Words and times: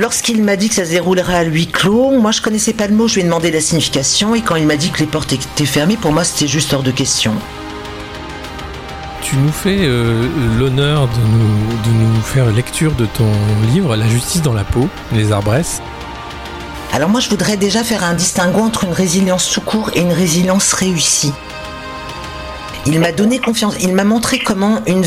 Lorsqu'il 0.00 0.42
m'a 0.42 0.56
dit 0.56 0.70
que 0.70 0.76
ça 0.76 0.86
se 0.86 0.92
déroulerait 0.92 1.36
à 1.36 1.42
huis 1.42 1.66
clos, 1.66 2.12
moi 2.12 2.30
je 2.30 2.40
connaissais 2.40 2.72
pas 2.72 2.86
le 2.86 2.94
mot, 2.94 3.06
je 3.06 3.16
lui 3.16 3.20
ai 3.20 3.24
demandé 3.24 3.50
la 3.50 3.60
signification 3.60 4.34
et 4.34 4.40
quand 4.40 4.56
il 4.56 4.66
m'a 4.66 4.76
dit 4.76 4.88
que 4.88 5.00
les 5.00 5.06
portes 5.06 5.34
étaient 5.34 5.66
fermées, 5.66 5.98
pour 5.98 6.10
moi 6.10 6.24
c'était 6.24 6.46
juste 6.46 6.72
hors 6.72 6.82
de 6.82 6.90
question. 6.90 7.34
Tu 9.20 9.36
nous 9.36 9.52
fais 9.52 9.76
euh, 9.80 10.26
l'honneur 10.58 11.06
de 11.06 11.20
nous, 11.20 11.76
de 11.84 12.02
nous 12.02 12.22
faire 12.22 12.46
lecture 12.50 12.92
de 12.92 13.04
ton 13.04 13.30
livre 13.74 13.94
La 13.94 14.08
justice 14.08 14.40
dans 14.40 14.54
la 14.54 14.64
peau, 14.64 14.88
les 15.12 15.32
arbresses. 15.32 15.82
Alors 16.94 17.10
moi 17.10 17.20
je 17.20 17.28
voudrais 17.28 17.58
déjà 17.58 17.84
faire 17.84 18.02
un 18.02 18.14
distinguo 18.14 18.60
entre 18.60 18.84
une 18.84 18.94
résilience 18.94 19.50
tout 19.50 19.60
court 19.60 19.90
et 19.94 20.00
une 20.00 20.14
résilience 20.14 20.72
réussie. 20.72 21.34
Il 22.86 23.00
m'a 23.00 23.12
donné 23.12 23.38
confiance, 23.38 23.74
il 23.82 23.92
m'a 23.92 24.04
montré 24.04 24.38
comment 24.38 24.80
une, 24.86 25.04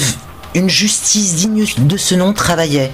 une 0.53 0.69
justice 0.69 1.33
digne 1.33 1.65
de 1.79 1.97
ce 1.97 2.13
nom 2.13 2.33
travaillait. 2.33 2.91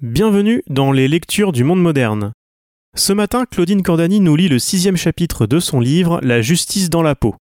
Bienvenue 0.00 0.62
dans 0.68 0.90
les 0.90 1.06
lectures 1.06 1.52
du 1.52 1.62
monde 1.62 1.82
moderne. 1.82 2.32
Ce 2.96 3.12
matin, 3.12 3.44
Claudine 3.44 3.82
Cordani 3.82 4.20
nous 4.20 4.34
lit 4.34 4.48
le 4.48 4.58
sixième 4.58 4.96
chapitre 4.96 5.46
de 5.46 5.60
son 5.60 5.80
livre 5.80 6.18
La 6.22 6.40
justice 6.40 6.88
dans 6.88 7.02
la 7.02 7.14
peau. 7.14 7.34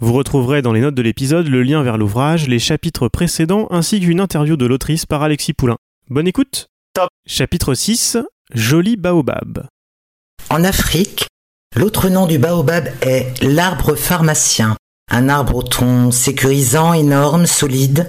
Vous 0.00 0.12
retrouverez 0.12 0.62
dans 0.62 0.72
les 0.72 0.80
notes 0.80 0.96
de 0.96 1.02
l'épisode 1.02 1.46
le 1.46 1.62
lien 1.62 1.84
vers 1.84 1.98
l'ouvrage, 1.98 2.48
les 2.48 2.58
chapitres 2.58 3.08
précédents 3.08 3.68
ainsi 3.70 4.00
qu'une 4.00 4.20
interview 4.20 4.56
de 4.56 4.66
l'autrice 4.66 5.06
par 5.06 5.22
Alexis 5.22 5.52
Poulain. 5.52 5.76
Bonne 6.10 6.26
écoute 6.26 6.66
Top 6.94 7.10
Chapitre 7.26 7.74
6 7.74 8.18
Joli 8.52 8.96
baobab. 8.96 9.68
En 10.50 10.64
Afrique, 10.64 11.28
l'autre 11.76 12.08
nom 12.08 12.26
du 12.26 12.38
baobab 12.38 12.88
est 13.02 13.40
l'arbre 13.40 13.94
pharmacien, 13.94 14.76
un 15.10 15.28
arbre 15.28 15.56
au 15.56 15.62
tronc 15.62 16.10
sécurisant, 16.10 16.92
énorme, 16.92 17.46
solide, 17.46 18.08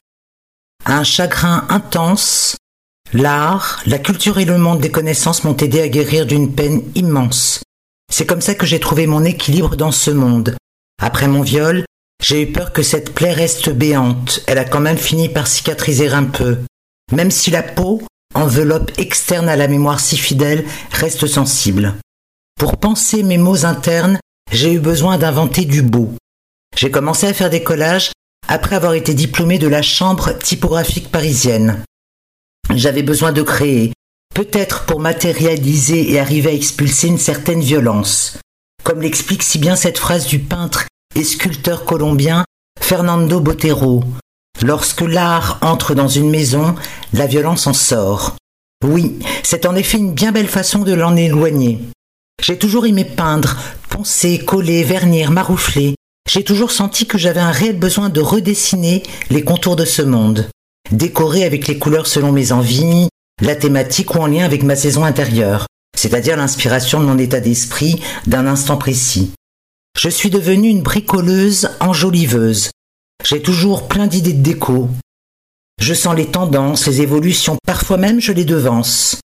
un 0.85 1.03
chagrin 1.03 1.65
intense, 1.69 2.57
L'art, 3.13 3.83
la 3.85 3.99
culture 3.99 4.39
et 4.39 4.45
le 4.45 4.57
monde 4.57 4.79
des 4.79 4.89
connaissances 4.89 5.43
m'ont 5.43 5.55
aidé 5.55 5.81
à 5.81 5.87
guérir 5.87 6.25
d'une 6.25 6.51
peine 6.51 6.81
immense. 6.95 7.61
C'est 8.11 8.25
comme 8.25 8.41
ça 8.41 8.55
que 8.55 8.65
j'ai 8.65 8.79
trouvé 8.79 9.05
mon 9.05 9.23
équilibre 9.23 9.75
dans 9.75 9.91
ce 9.91 10.09
monde. 10.09 10.55
Après 10.99 11.27
mon 11.27 11.43
viol, 11.43 11.85
j'ai 12.23 12.41
eu 12.41 12.51
peur 12.51 12.73
que 12.73 12.81
cette 12.81 13.13
plaie 13.13 13.33
reste 13.33 13.69
béante. 13.69 14.41
Elle 14.47 14.57
a 14.57 14.65
quand 14.65 14.79
même 14.79 14.97
fini 14.97 15.29
par 15.29 15.45
cicatriser 15.45 16.09
un 16.09 16.23
peu. 16.23 16.57
Même 17.11 17.29
si 17.29 17.51
la 17.51 17.61
peau, 17.61 18.01
enveloppe 18.33 18.91
externe 18.97 19.47
à 19.47 19.55
la 19.55 19.67
mémoire 19.67 19.99
si 19.99 20.17
fidèle, 20.17 20.65
reste 20.91 21.27
sensible. 21.27 21.93
Pour 22.59 22.77
penser 22.77 23.21
mes 23.21 23.37
mots 23.37 23.65
internes, 23.65 24.17
j'ai 24.51 24.73
eu 24.73 24.79
besoin 24.79 25.19
d'inventer 25.19 25.65
du 25.65 25.83
beau. 25.83 26.13
J'ai 26.75 26.89
commencé 26.89 27.27
à 27.27 27.33
faire 27.33 27.51
des 27.51 27.61
collages 27.61 28.11
après 28.47 28.75
avoir 28.75 28.95
été 28.95 29.13
diplômé 29.13 29.59
de 29.59 29.67
la 29.67 29.83
chambre 29.83 30.31
typographique 30.39 31.11
parisienne. 31.11 31.83
J'avais 32.75 33.03
besoin 33.03 33.31
de 33.31 33.43
créer, 33.43 33.93
peut-être 34.33 34.85
pour 34.85 34.99
matérialiser 34.99 36.11
et 36.11 36.19
arriver 36.19 36.49
à 36.49 36.53
expulser 36.53 37.07
une 37.07 37.19
certaine 37.19 37.61
violence. 37.61 38.39
Comme 38.83 39.01
l'explique 39.01 39.43
si 39.43 39.59
bien 39.59 39.75
cette 39.75 39.99
phrase 39.99 40.25
du 40.25 40.39
peintre 40.39 40.85
et 41.15 41.23
sculpteur 41.23 41.85
colombien 41.85 42.45
Fernando 42.79 43.39
Botero. 43.39 44.03
Lorsque 44.63 45.01
l'art 45.01 45.59
entre 45.61 45.93
dans 45.93 46.07
une 46.07 46.29
maison, 46.29 46.75
la 47.13 47.27
violence 47.27 47.67
en 47.67 47.73
sort. 47.73 48.35
Oui, 48.83 49.19
c'est 49.43 49.65
en 49.65 49.75
effet 49.75 49.97
une 49.97 50.13
bien 50.13 50.31
belle 50.31 50.47
façon 50.47 50.79
de 50.79 50.93
l'en 50.93 51.15
éloigner. 51.15 51.79
J'ai 52.41 52.57
toujours 52.57 52.87
aimé 52.87 53.05
peindre, 53.05 53.57
poncer, 53.89 54.39
coller, 54.39 54.83
vernir, 54.83 55.31
maroufler. 55.31 55.95
J'ai 56.27 56.43
toujours 56.43 56.71
senti 56.71 57.05
que 57.05 57.17
j'avais 57.19 57.39
un 57.39 57.51
réel 57.51 57.77
besoin 57.77 58.09
de 58.09 58.19
redessiner 58.19 59.03
les 59.29 59.43
contours 59.43 59.75
de 59.75 59.85
ce 59.85 60.01
monde 60.01 60.49
décoré 60.91 61.43
avec 61.43 61.67
les 61.67 61.77
couleurs 61.77 62.07
selon 62.07 62.31
mes 62.31 62.51
envies, 62.51 63.09
la 63.41 63.55
thématique 63.55 64.15
ou 64.15 64.19
en 64.19 64.27
lien 64.27 64.45
avec 64.45 64.63
ma 64.63 64.75
saison 64.75 65.03
intérieure, 65.03 65.67
c'est-à-dire 65.97 66.37
l'inspiration 66.37 66.99
de 66.99 67.05
mon 67.05 67.17
état 67.17 67.39
d'esprit 67.39 68.01
d'un 68.27 68.47
instant 68.47 68.77
précis. 68.77 69.31
Je 69.97 70.09
suis 70.09 70.29
devenue 70.29 70.69
une 70.69 70.81
bricoleuse 70.81 71.69
enjoliveuse. 71.79 72.71
J'ai 73.23 73.41
toujours 73.41 73.87
plein 73.87 74.07
d'idées 74.07 74.33
de 74.33 74.41
déco. 74.41 74.89
Je 75.79 75.93
sens 75.93 76.15
les 76.15 76.27
tendances, 76.27 76.87
les 76.87 77.01
évolutions, 77.01 77.57
parfois 77.65 77.97
même 77.97 78.19
je 78.19 78.31
les 78.31 78.45
devance. 78.45 79.19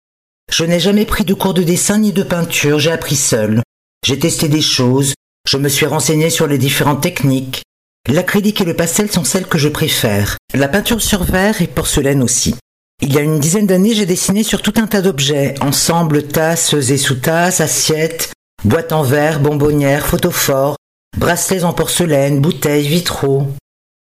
Je 0.52 0.64
n'ai 0.64 0.80
jamais 0.80 1.04
pris 1.04 1.24
de 1.24 1.34
cours 1.34 1.54
de 1.54 1.62
dessin 1.62 1.98
ni 1.98 2.12
de 2.12 2.22
peinture, 2.22 2.78
j'ai 2.78 2.92
appris 2.92 3.16
seul. 3.16 3.62
J'ai 4.04 4.18
testé 4.18 4.48
des 4.48 4.62
choses, 4.62 5.14
je 5.48 5.56
me 5.56 5.68
suis 5.68 5.86
renseigné 5.86 6.30
sur 6.30 6.46
les 6.46 6.58
différentes 6.58 7.02
techniques, 7.02 7.62
L'acrylique 8.08 8.60
et 8.60 8.64
le 8.64 8.76
pastel 8.76 9.10
sont 9.10 9.24
celles 9.24 9.48
que 9.48 9.58
je 9.58 9.68
préfère. 9.68 10.36
La 10.54 10.68
peinture 10.68 11.02
sur 11.02 11.24
verre 11.24 11.60
et 11.60 11.66
porcelaine 11.66 12.22
aussi. 12.22 12.54
Il 13.02 13.12
y 13.12 13.18
a 13.18 13.22
une 13.22 13.40
dizaine 13.40 13.66
d'années, 13.66 13.94
j'ai 13.94 14.06
dessiné 14.06 14.42
sur 14.42 14.62
tout 14.62 14.74
un 14.76 14.86
tas 14.86 15.02
d'objets, 15.02 15.54
ensemble 15.60 16.22
tasses 16.22 16.72
et 16.72 16.96
sous-tasses, 16.96 17.60
assiettes, 17.60 18.32
boîtes 18.64 18.92
en 18.92 19.02
verre, 19.02 19.40
bonbonnières, 19.40 20.06
photophores, 20.06 20.76
bracelets 21.18 21.64
en 21.64 21.72
porcelaine, 21.72 22.40
bouteilles, 22.40 22.86
vitraux. 22.86 23.48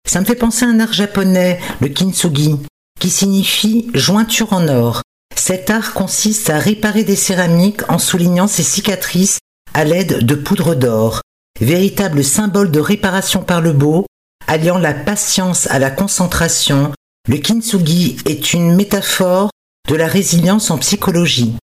Ça 0.08 0.22
me 0.22 0.26
fait 0.26 0.36
penser 0.36 0.66
à 0.66 0.70
un 0.70 0.80
art 0.80 0.94
japonais, 0.94 1.60
le 1.82 1.90
kintsugi, 1.90 2.60
qui 3.00 3.10
signifie 3.10 3.90
jointure 3.96 4.54
en 4.54 4.68
or. 4.68 5.02
Cet 5.36 5.72
art 5.72 5.94
consiste 5.94 6.50
à 6.52 6.60
réparer 6.60 7.04
des 7.04 7.16
céramiques 7.16 7.90
en 7.90 7.98
soulignant 7.98 8.48
ses 8.48 8.64
cicatrices 8.64 9.40
à 9.74 9.84
l'aide 9.84 10.24
de 10.26 10.36
poudre 10.36 10.76
d'or, 10.76 11.22
véritable 11.60 12.24
symbole 12.24 12.72
de 12.72 12.80
réparation 12.80 13.44
par 13.44 13.62
le 13.62 13.74
beau, 13.74 14.06
alliant 14.48 14.78
la 14.78 14.94
patience 14.94 15.68
à 15.68 15.80
la 15.80 15.90
concentration, 15.90 16.92
le 17.28 17.38
kintsugi 17.38 18.18
est 18.26 18.54
une 18.54 18.76
métaphore 18.76 19.50
de 19.88 19.96
la 19.96 20.08
résilience 20.08 20.70
en 20.72 20.78
psychologie. 20.78 21.56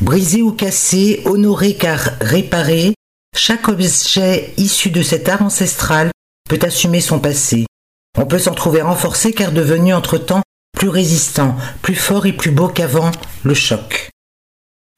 Brisé 0.00 0.42
ou 0.42 0.52
cassé, 0.52 1.22
honoré 1.24 1.74
car 1.74 2.12
réparé, 2.20 2.94
chaque 3.36 3.68
objet 3.68 4.52
issu 4.56 4.90
de 4.90 5.02
cet 5.02 5.28
art 5.28 5.42
ancestral 5.42 6.10
peut 6.48 6.58
assumer 6.62 7.00
son 7.00 7.18
passé. 7.18 7.66
On 8.18 8.26
peut 8.26 8.38
s'en 8.38 8.54
trouver 8.54 8.82
renforcé 8.82 9.32
car 9.32 9.52
devenu 9.52 9.94
entre-temps 9.94 10.42
plus 10.76 10.88
résistant, 10.88 11.56
plus 11.82 11.94
fort 11.94 12.26
et 12.26 12.32
plus 12.32 12.50
beau 12.50 12.68
qu'avant 12.68 13.10
le 13.44 13.54
choc. 13.54 14.10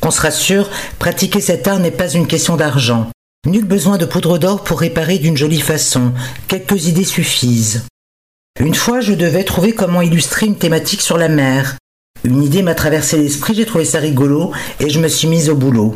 Qu'on 0.03 0.10
se 0.10 0.20
rassure, 0.20 0.69
pratiquer 0.99 1.41
cet 1.41 1.66
art 1.66 1.81
n'est 1.81 1.91
pas 1.91 2.10
une 2.10 2.26
question 2.26 2.56
d'argent. 2.56 3.10
Nul 3.47 3.65
besoin 3.65 3.99
de 3.99 4.04
poudre 4.04 4.38
d'or 4.38 4.65
pour 4.65 4.81
réparer 4.81 5.19
d'une 5.19 5.37
jolie 5.37 5.60
façon. 5.60 6.12
Quelques 6.49 6.87
idées 6.87 7.04
suffisent. 7.04 7.87
Une 8.60 8.75
fois, 8.75 9.00
je 9.00 9.12
devais 9.12 9.44
trouver 9.44 9.72
comment 9.72 10.03
illustrer 10.03 10.47
une 10.47 10.59
thématique 10.59 11.00
sur 11.00 11.16
la 11.16 11.28
mer. 11.28 11.76
Une 12.25 12.43
idée 12.43 12.62
m'a 12.62 12.75
traversé 12.75 13.16
l'esprit, 13.16 13.54
j'ai 13.54 13.65
trouvé 13.65 13.84
ça 13.84 14.00
rigolo 14.00 14.53
et 14.81 14.91
je 14.91 14.99
me 14.99 15.06
suis 15.06 15.28
mise 15.28 15.50
au 15.50 15.54
boulot. 15.54 15.94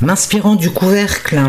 M'inspirant 0.00 0.54
du 0.54 0.70
couvercle 0.70 1.42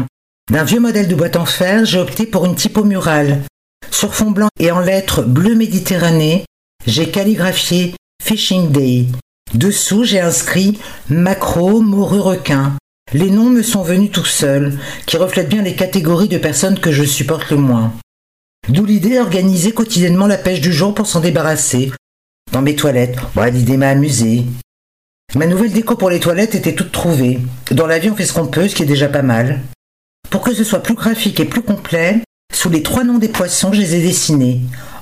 d'un 0.49 0.63
vieux 0.63 0.79
modèle 0.79 1.07
de 1.07 1.15
boîte 1.15 1.35
en 1.35 1.45
fer, 1.45 1.85
j'ai 1.85 1.99
opté 1.99 2.25
pour 2.25 2.45
une 2.45 2.55
typo 2.55 2.83
murale. 2.83 3.43
Sur 3.91 4.15
fond 4.15 4.31
blanc 4.31 4.49
et 4.59 4.71
en 4.71 4.79
lettres 4.79 5.21
bleu 5.21 5.53
Méditerranée, 5.53 6.45
j'ai 6.87 7.11
calligraphié 7.11 7.93
Fishing 8.23 8.71
Day. 8.71 9.05
Dessous, 9.53 10.03
j'ai 10.03 10.19
inscrit 10.19 10.79
macro 11.09 11.81
morue 11.81 12.19
requin. 12.19 12.75
Les 13.13 13.29
noms 13.29 13.49
me 13.49 13.61
sont 13.61 13.83
venus 13.83 14.11
tout 14.11 14.25
seuls, 14.25 14.79
qui 15.05 15.17
reflètent 15.17 15.49
bien 15.49 15.61
les 15.61 15.75
catégories 15.75 16.29
de 16.29 16.37
personnes 16.37 16.79
que 16.79 16.91
je 16.91 17.03
supporte 17.03 17.49
le 17.49 17.57
moins. 17.57 17.93
D'où 18.69 18.85
l'idée 18.85 19.15
d'organiser 19.15 19.73
quotidiennement 19.73 20.27
la 20.27 20.37
pêche 20.37 20.61
du 20.61 20.71
jour 20.71 20.93
pour 20.93 21.07
s'en 21.07 21.19
débarrasser. 21.19 21.91
Dans 22.53 22.61
mes 22.61 22.75
toilettes, 22.75 23.17
l'idée 23.51 23.77
m'a 23.77 23.89
amusé. 23.89 24.45
Ma 25.35 25.45
nouvelle 25.45 25.73
déco 25.73 25.95
pour 25.95 26.09
les 26.09 26.19
toilettes 26.19 26.55
était 26.55 26.75
toute 26.75 26.91
trouvée. 26.91 27.39
Dans 27.71 27.87
la 27.87 27.99
vie, 27.99 28.09
on 28.09 28.15
fait 28.15 28.25
ce 28.25 28.33
qu'on 28.33 28.47
peut, 28.47 28.67
ce 28.67 28.75
qui 28.75 28.83
est 28.83 28.85
déjà 28.85 29.09
pas 29.09 29.21
mal. 29.21 29.61
Pour 30.29 30.41
que 30.41 30.53
ce 30.53 30.63
soit 30.63 30.83
plus 30.83 30.95
graphique 30.95 31.39
et 31.39 31.45
plus 31.45 31.63
complet, 31.63 32.21
sous 32.53 32.69
les 32.69 32.83
trois 32.83 33.03
noms 33.03 33.17
des 33.17 33.29
poissons, 33.29 33.73
je 33.73 33.81
les 33.81 33.95
ai 33.95 34.01
dessinés. 34.01 34.61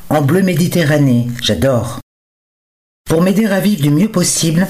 En 0.09 0.22
bleu 0.22 0.42
Méditerranée, 0.42 1.28
j'adore. 1.42 2.00
Pour 3.07 3.22
m'aider 3.22 3.45
à 3.45 3.60
vivre 3.60 3.81
du 3.81 3.92
mieux 3.92 4.10
possible, 4.10 4.68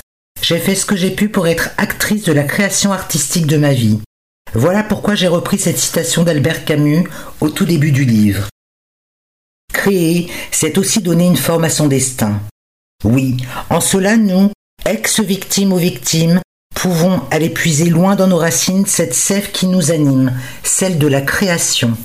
j'ai 0.50 0.58
fait 0.58 0.74
ce 0.74 0.88
que 0.88 0.96
j'ai 0.96 1.12
pu 1.12 1.30
pour 1.30 1.48
être 1.48 1.70
actrice 1.78 2.24
de 2.24 2.32
la 2.32 2.42
création 2.42 2.92
artistique 2.92 3.46
de 3.46 3.58
ma 3.58 3.72
vie. 3.72 4.00
Voilà 4.56 4.82
pourquoi 4.82 5.14
j'ai 5.14 5.28
repris 5.28 5.60
cette 5.60 5.78
citation 5.78 6.24
d'Albert 6.24 6.66
Camus 6.66 7.08
au 7.40 7.52
tout 7.52 7.66
début 7.66 7.92
du 7.92 8.04
livre. 8.04 8.50
Créer, 9.72 10.28
c'est 10.50 10.80
aussi 10.80 11.04
donner 11.04 11.28
une 11.28 11.38
forme 11.38 11.66
à 11.66 11.70
son 11.70 11.86
destin. 11.86 12.42
Oui, 13.04 13.38
en 13.70 13.80
cela 13.80 14.18
nous, 14.18 14.50
ex-victimes 14.86 15.72
ou 15.72 15.78
victimes, 15.78 16.42
pouvons 16.76 17.22
aller 17.30 17.52
puiser 17.52 17.88
loin 17.88 18.16
dans 18.16 18.26
nos 18.26 18.38
racines 18.38 18.88
cette 18.88 19.14
sève 19.14 19.52
qui 19.52 19.68
nous 19.68 19.92
anime, 19.92 20.34
celle 20.64 20.98
de 20.98 21.06
la 21.06 21.22
création. 21.22 21.96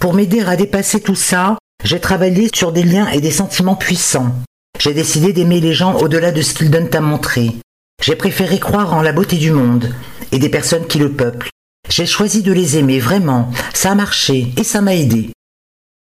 Pour 0.00 0.14
m'aider 0.14 0.40
à 0.40 0.56
dépasser 0.56 1.02
tout 1.02 1.14
ça, 1.14 1.58
j'ai 1.84 2.00
travaillé 2.00 2.48
sur 2.50 2.72
des 2.72 2.82
liens 2.82 3.08
et 3.08 3.20
des 3.20 3.30
sentiments 3.30 3.76
puissants. 3.76 4.34
J'ai 4.78 4.94
décidé 4.94 5.32
d'aimer 5.32 5.60
les 5.60 5.74
gens 5.74 5.94
au-delà 5.98 6.30
de 6.30 6.42
ce 6.42 6.54
qu'ils 6.54 6.70
donnent 6.70 6.94
à 6.94 7.00
montrer. 7.00 7.52
J'ai 8.02 8.14
préféré 8.14 8.60
croire 8.60 8.94
en 8.94 9.02
la 9.02 9.12
beauté 9.12 9.36
du 9.36 9.50
monde 9.50 9.92
et 10.30 10.38
des 10.38 10.48
personnes 10.48 10.86
qui 10.86 10.98
le 10.98 11.12
peuplent. 11.12 11.50
J'ai 11.88 12.06
choisi 12.06 12.42
de 12.42 12.52
les 12.52 12.76
aimer 12.76 13.00
vraiment. 13.00 13.50
Ça 13.74 13.92
a 13.92 13.94
marché 13.94 14.52
et 14.56 14.64
ça 14.64 14.80
m'a 14.80 14.94
aidé. 14.94 15.30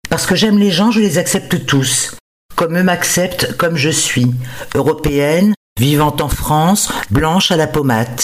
Parce 0.10 0.26
que 0.26 0.36
j'aime 0.36 0.58
les 0.58 0.72
gens, 0.72 0.92
je 0.92 1.02
les 1.02 1.18
accepte 1.18 1.66
tous. 1.66 2.16
comme 2.56 2.78
eux 2.78 2.84
m'acceptent 2.84 3.58
comme 3.58 3.76
je 3.76 3.90
suis, 3.90 4.32
européenne, 4.76 5.56
vivant 5.80 6.16
en 6.20 6.30
France, 6.30 6.92
blanche 7.10 7.52
à 7.52 7.58
la 7.58 7.68
pommade. 7.68 8.22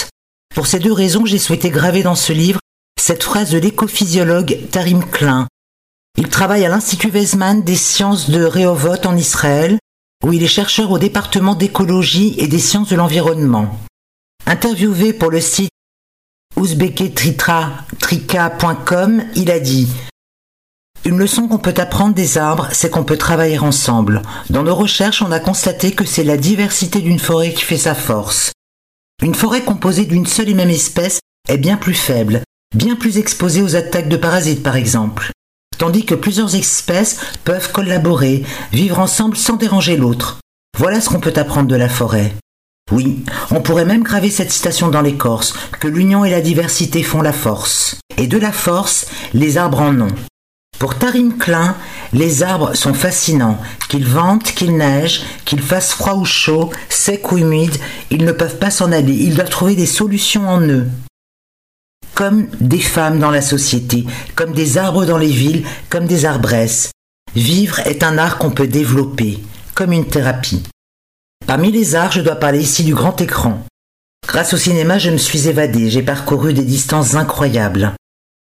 Pour 0.54 0.68
ces 0.68 0.80
deux 0.80 0.94
raisons, 0.94 1.26
j'ai 1.26 1.40
souhaité 1.40 1.70
graver 1.70 2.04
dans 2.04 2.16
ce 2.16 2.32
livre 2.32 2.60
cette 3.00 3.24
phrase 3.24 3.50
de 3.50 3.58
l'écophysiologue 3.58 4.58
Tarim 4.72 5.04
Klein. 5.04 5.48
Il 6.18 6.30
travaille 6.30 6.66
à 6.66 6.70
l'Institut 6.70 7.10
Weizmann 7.10 7.64
des 7.64 7.76
sciences 7.76 8.30
de 8.30 8.44
Rehovot 8.44 9.06
en 9.06 9.18
Israël, 9.18 9.80
où 10.24 10.32
il 10.34 10.44
est 10.44 10.48
chercheur 10.48 10.92
au 10.92 11.00
département 11.00 11.56
d'écologie 11.56 12.36
et 12.38 12.48
des 12.48 12.60
sciences 12.60 12.90
de 12.90 12.96
l'environnement. 12.96 13.80
Interviewé 14.46 15.14
pour 15.14 15.32
le 15.32 15.42
site 15.42 15.72
ouzbeketrika.com, 16.58 19.24
il 19.36 19.52
a 19.52 19.60
dit 19.60 19.88
une 21.06 21.18
leçon 21.18 21.48
qu'on 21.48 21.60
peut 21.60 21.74
apprendre 21.78 22.14
des 22.14 22.38
arbres, 22.38 22.68
c'est 22.72 22.90
qu'on 22.90 23.06
peut 23.06 23.18
travailler 23.18 23.58
ensemble. 23.58 24.22
Dans 24.50 24.64
nos 24.64 24.76
recherches, 24.76 25.22
on 25.22 25.32
a 25.32 25.40
constaté 25.40 25.94
que 25.94 26.06
c'est 26.06 26.26
la 26.26 26.38
diversité 26.38 27.00
d'une 27.00 27.20
forêt 27.20 27.54
qui 27.54 27.64
fait 27.64 27.78
sa 27.78 27.96
force. 27.96 28.52
Une 29.24 29.36
forêt 29.36 29.64
composée 29.64 30.06
d'une 30.06 30.28
seule 30.28 30.50
et 30.50 30.54
même 30.54 30.70
espèce 30.70 31.20
est 31.48 31.58
bien 31.58 31.78
plus 31.78 31.94
faible, 31.94 32.42
bien 32.76 32.96
plus 32.96 33.18
exposée 33.18 33.62
aux 33.62 33.76
attaques 33.76 34.10
de 34.10 34.18
parasites 34.18 34.62
par 34.62 34.76
exemple. 34.76 35.32
Tandis 35.80 36.04
que 36.04 36.14
plusieurs 36.14 36.56
espèces 36.56 37.22
peuvent 37.46 37.72
collaborer, 37.72 38.44
vivre 38.74 39.00
ensemble 39.00 39.38
sans 39.38 39.56
déranger 39.56 39.96
l'autre. 39.96 40.40
Voilà 40.78 41.00
ce 41.00 41.10
qu'on 41.10 41.22
peut 41.22 41.34
apprendre 41.38 41.70
de 41.70 41.76
la 41.76 41.88
forêt. 41.88 42.34
Oui, 42.92 43.24
on 43.50 43.62
pourrait 43.62 43.86
même 43.86 44.04
graver 44.04 44.30
cette 44.30 44.52
citation 44.52 44.90
dans 44.90 45.02
l'écorce, 45.02 45.54
que 45.80 45.88
l'union 45.88 46.26
et 46.26 46.32
la 46.32 46.42
diversité 46.42 47.02
font 47.02 47.22
la 47.22 47.32
force. 47.32 47.96
Et 48.18 48.28
de 48.28 48.38
la 48.38 48.52
force, 48.52 49.08
les 49.34 49.58
arbres 49.58 49.80
en 49.80 50.02
ont. 50.02 50.16
Pour 50.80 50.96
Tarim 50.96 51.38
Klein, 51.38 51.78
les 52.12 52.44
arbres 52.44 52.74
sont 52.74 52.94
fascinants. 52.94 53.60
Qu'ils 53.88 54.08
ventent, 54.08 54.52
qu'il 54.52 54.76
neige, 54.76 55.24
qu'il 55.46 55.62
fasse 55.62 55.94
froid 55.94 56.16
ou 56.16 56.26
chaud, 56.26 56.72
sec 56.90 57.32
ou 57.32 57.38
humide, 57.38 57.78
ils 58.12 58.26
ne 58.26 58.34
peuvent 58.34 58.58
pas 58.58 58.72
s'en 58.72 58.92
aller. 58.92 59.14
Ils 59.14 59.36
doivent 59.36 59.50
trouver 59.50 59.76
des 59.76 59.86
solutions 59.86 60.50
en 60.50 60.62
eux. 60.62 60.88
Comme 62.20 62.50
des 62.60 62.82
femmes 62.82 63.18
dans 63.18 63.32
la 63.32 63.42
société, 63.42 64.06
comme 64.36 64.52
des 64.52 64.78
arbres 64.78 65.06
dans 65.06 65.18
les 65.18 65.32
villes, 65.32 65.66
comme 65.90 66.06
des 66.06 66.26
arbresses. 66.26 66.92
Vivre 67.34 67.80
est 67.88 68.04
un 68.04 68.18
art 68.18 68.38
qu'on 68.38 68.52
peut 68.52 68.68
développer, 68.68 69.40
comme 69.74 69.94
une 69.94 70.04
thérapie. 70.04 70.64
Parmi 71.48 71.72
les 71.72 71.96
arts, 71.96 72.12
je 72.12 72.20
dois 72.20 72.36
parler 72.36 72.60
ici 72.60 72.84
du 72.84 72.94
grand 72.94 73.22
écran. 73.22 73.64
Grâce 74.28 74.54
au 74.54 74.58
cinéma, 74.58 75.00
je 75.00 75.12
me 75.12 75.18
suis 75.18 75.48
évadé, 75.48 75.90
j'ai 75.90 76.04
parcouru 76.04 76.54
des 76.54 76.66
distances 76.66 77.16
incroyables. 77.16 77.94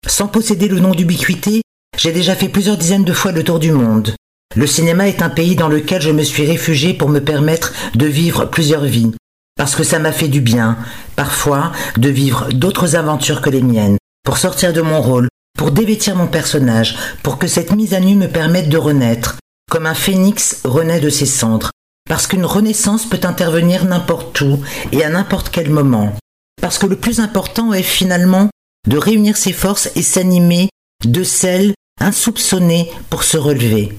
Sans 0.06 0.28
posséder 0.28 0.68
le 0.68 0.80
nom 0.80 0.92
d'ubiquité, 0.92 1.64
j'ai 1.98 2.12
déjà 2.12 2.36
fait 2.36 2.50
plusieurs 2.50 2.78
dizaines 2.78 3.04
de 3.04 3.14
fois 3.14 3.32
le 3.32 3.44
tour 3.44 3.58
du 3.58 3.72
monde. 3.72 4.14
Le 4.56 4.68
cinéma 4.68 5.08
est 5.08 5.24
un 5.24 5.32
pays 5.32 5.56
dans 5.56 5.70
lequel 5.70 6.04
je 6.04 6.12
me 6.12 6.22
suis 6.22 6.46
réfugié 6.46 6.94
pour 6.94 7.10
me 7.10 7.20
permettre 7.20 7.74
de 7.96 8.06
vivre 8.06 8.46
plusieurs 8.46 8.86
vies. 8.86 9.16
Parce 9.58 9.76
que 9.76 9.84
ça 9.84 10.00
m'a 10.00 10.12
fait 10.12 10.28
du 10.28 10.42
bien, 10.42 10.78
parfois, 11.16 11.72
de 11.98 12.10
vivre 12.10 12.50
d'autres 12.52 12.96
aventures 12.96 13.42
que 13.42 13.50
les 13.50 13.62
miennes, 13.62 13.98
pour 14.26 14.38
sortir 14.38 14.74
de 14.74 14.82
mon 14.82 15.02
rôle, 15.02 15.30
pour 15.58 15.72
dévêtir 15.72 16.16
mon 16.16 16.28
personnage, 16.28 16.98
pour 17.24 17.38
que 17.38 17.48
cette 17.48 17.72
mise 17.72 17.94
à 17.94 18.02
nu 18.02 18.16
me 18.16 18.28
permette 18.28 18.68
de 18.68 18.78
renaître, 18.78 19.38
comme 19.72 19.86
un 19.86 19.94
phénix 19.94 20.62
renaît 20.66 21.00
de 21.00 21.10
ses 21.10 21.26
cendres. 21.26 21.72
Parce 22.08 22.28
qu'une 22.28 22.46
renaissance 22.46 23.06
peut 23.06 23.22
intervenir 23.24 23.86
n'importe 23.86 24.42
où 24.42 24.60
et 24.92 25.04
à 25.04 25.10
n'importe 25.10 25.50
quel 25.50 25.70
moment. 25.70 26.14
Parce 26.62 26.78
que 26.78 26.86
le 26.86 26.98
plus 26.98 27.20
important 27.20 27.74
est 27.74 27.82
finalement 27.82 28.50
de 28.88 28.98
réunir 28.98 29.38
ses 29.38 29.54
forces 29.54 29.90
et 29.96 30.02
s'animer 30.02 30.70
de 31.06 31.24
celles 31.24 31.74
insoupçonné 32.00 32.92
pour 33.10 33.24
se 33.24 33.38
relever. 33.38 33.98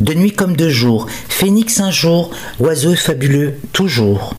De 0.00 0.14
nuit 0.14 0.32
comme 0.32 0.56
de 0.56 0.68
jour, 0.68 1.08
phénix 1.28 1.80
un 1.80 1.90
jour, 1.90 2.30
oiseau 2.58 2.94
fabuleux 2.94 3.54
toujours. 3.72 4.34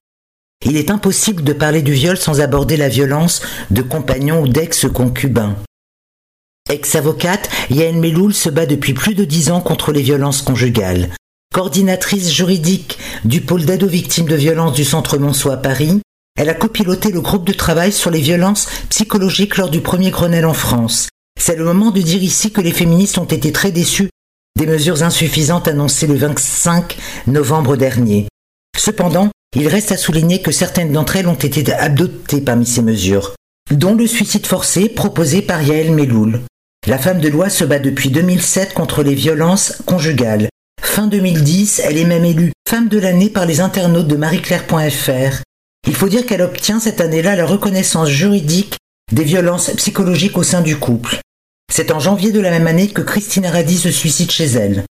Il 0.65 0.77
est 0.77 0.91
impossible 0.91 1.43
de 1.43 1.53
parler 1.53 1.81
du 1.81 1.93
viol 1.93 2.17
sans 2.17 2.41
aborder 2.41 2.77
la 2.77 2.89
violence 2.89 3.41
de 3.71 3.81
compagnons 3.81 4.41
ou 4.41 4.47
d'ex-concubins. 4.47 5.55
Ex-avocate, 6.69 7.49
Yael 7.69 7.97
Meloul 7.97 8.33
se 8.33 8.49
bat 8.49 8.65
depuis 8.65 8.93
plus 8.93 9.15
de 9.15 9.25
dix 9.25 9.51
ans 9.51 9.61
contre 9.61 9.91
les 9.91 10.01
violences 10.01 10.41
conjugales. 10.41 11.09
Coordinatrice 11.53 12.31
juridique 12.31 12.97
du 13.25 13.41
pôle 13.41 13.65
d'aide 13.65 13.83
aux 13.83 13.87
victimes 13.87 14.27
de 14.27 14.35
violences 14.35 14.73
du 14.73 14.85
Centre 14.85 15.17
Monceau 15.17 15.51
à 15.51 15.57
Paris, 15.57 16.01
elle 16.37 16.49
a 16.49 16.55
copiloté 16.55 17.11
le 17.11 17.21
groupe 17.21 17.45
de 17.45 17.53
travail 17.53 17.91
sur 17.91 18.09
les 18.09 18.21
violences 18.21 18.67
psychologiques 18.89 19.57
lors 19.57 19.69
du 19.69 19.81
premier 19.81 20.09
Grenelle 20.09 20.45
en 20.45 20.53
France 20.53 21.09
c'est 21.39 21.55
le 21.55 21.65
moment 21.65 21.91
de 21.91 22.01
dire 22.01 22.23
ici 22.23 22.51
que 22.51 22.61
les 22.61 22.71
féministes 22.71 23.17
ont 23.17 23.25
été 23.25 23.51
très 23.51 23.71
déçus 23.71 24.09
des 24.57 24.65
mesures 24.65 25.03
insuffisantes 25.03 25.67
annoncées 25.67 26.07
le 26.07 26.15
25 26.15 26.97
novembre 27.27 27.75
dernier. 27.75 28.27
Cependant, 28.77 29.29
il 29.55 29.67
reste 29.67 29.91
à 29.91 29.97
souligner 29.97 30.41
que 30.41 30.51
certaines 30.51 30.91
d'entre 30.91 31.15
elles 31.15 31.27
ont 31.27 31.33
été 31.33 31.71
adoptées 31.73 32.41
parmi 32.41 32.65
ces 32.65 32.81
mesures, 32.81 33.35
dont 33.71 33.95
le 33.95 34.07
suicide 34.07 34.45
forcé 34.45 34.89
proposé 34.89 35.41
par 35.41 35.61
Yael 35.61 35.91
Meloul. 35.91 36.41
La 36.87 36.97
femme 36.97 37.19
de 37.19 37.29
loi 37.29 37.49
se 37.49 37.63
bat 37.63 37.79
depuis 37.79 38.09
2007 38.09 38.73
contre 38.73 39.03
les 39.03 39.15
violences 39.15 39.81
conjugales. 39.85 40.49
Fin 40.81 41.07
2010, 41.07 41.81
elle 41.85 41.97
est 41.97 42.05
même 42.05 42.25
élue 42.25 42.51
femme 42.73 42.89
de 42.89 42.99
l'année 42.99 43.29
par 43.29 43.45
les 43.45 43.61
internautes 43.61 44.07
de 44.07 44.15
marieclaire.fr. 44.15 45.43
Il 45.87 45.95
faut 45.95 46.09
dire 46.09 46.25
qu'elle 46.25 46.41
obtient 46.41 46.79
cette 46.79 47.01
année-là 47.01 47.35
la 47.35 47.45
reconnaissance 47.45 48.09
juridique 48.09 48.77
des 49.11 49.23
violences 49.23 49.69
psychologiques 49.75 50.37
au 50.37 50.43
sein 50.43 50.61
du 50.61 50.75
couple. 50.77 51.19
C'est 51.71 51.91
en 51.91 51.99
janvier 51.99 52.31
de 52.31 52.39
la 52.39 52.49
même 52.49 52.67
année 52.67 52.87
que 52.87 53.01
Christine 53.01 53.45
Radi 53.45 53.77
se 53.77 53.91
suicide 53.91 54.31
chez 54.31 54.45
elle. 54.45 54.85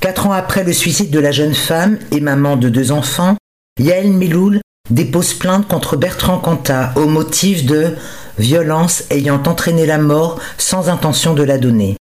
Quatre 0.00 0.26
ans 0.26 0.32
après 0.32 0.64
le 0.64 0.72
suicide 0.72 1.10
de 1.10 1.20
la 1.20 1.30
jeune 1.30 1.54
femme 1.54 1.98
et 2.10 2.20
maman 2.20 2.56
de 2.56 2.68
deux 2.68 2.90
enfants, 2.90 3.36
Yael 3.78 4.12
Meloul 4.12 4.60
dépose 4.90 5.34
plainte 5.34 5.68
contre 5.68 5.96
Bertrand 5.96 6.38
Cantat 6.38 6.92
au 6.96 7.06
motif 7.06 7.64
de 7.64 7.94
violence 8.38 9.04
ayant 9.10 9.42
entraîné 9.44 9.86
la 9.86 9.98
mort 9.98 10.40
sans 10.56 10.88
intention 10.88 11.34
de 11.34 11.44
la 11.44 11.58
donner. 11.58 11.96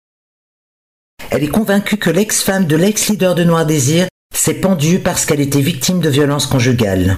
Elle 1.32 1.44
est 1.44 1.48
convaincue 1.48 1.98
que 1.98 2.12
l'ex-femme 2.12 2.68
de 2.68 2.76
l'ex-leader 2.76 3.34
de 3.34 3.44
Noir 3.44 3.66
Désir 3.66 4.08
s'est 4.36 4.54
pendue 4.54 5.00
parce 5.00 5.26
qu'elle 5.26 5.42
était 5.42 5.62
victime 5.62 6.00
de 6.00 6.10
violences 6.10 6.46
conjugales. 6.46 7.16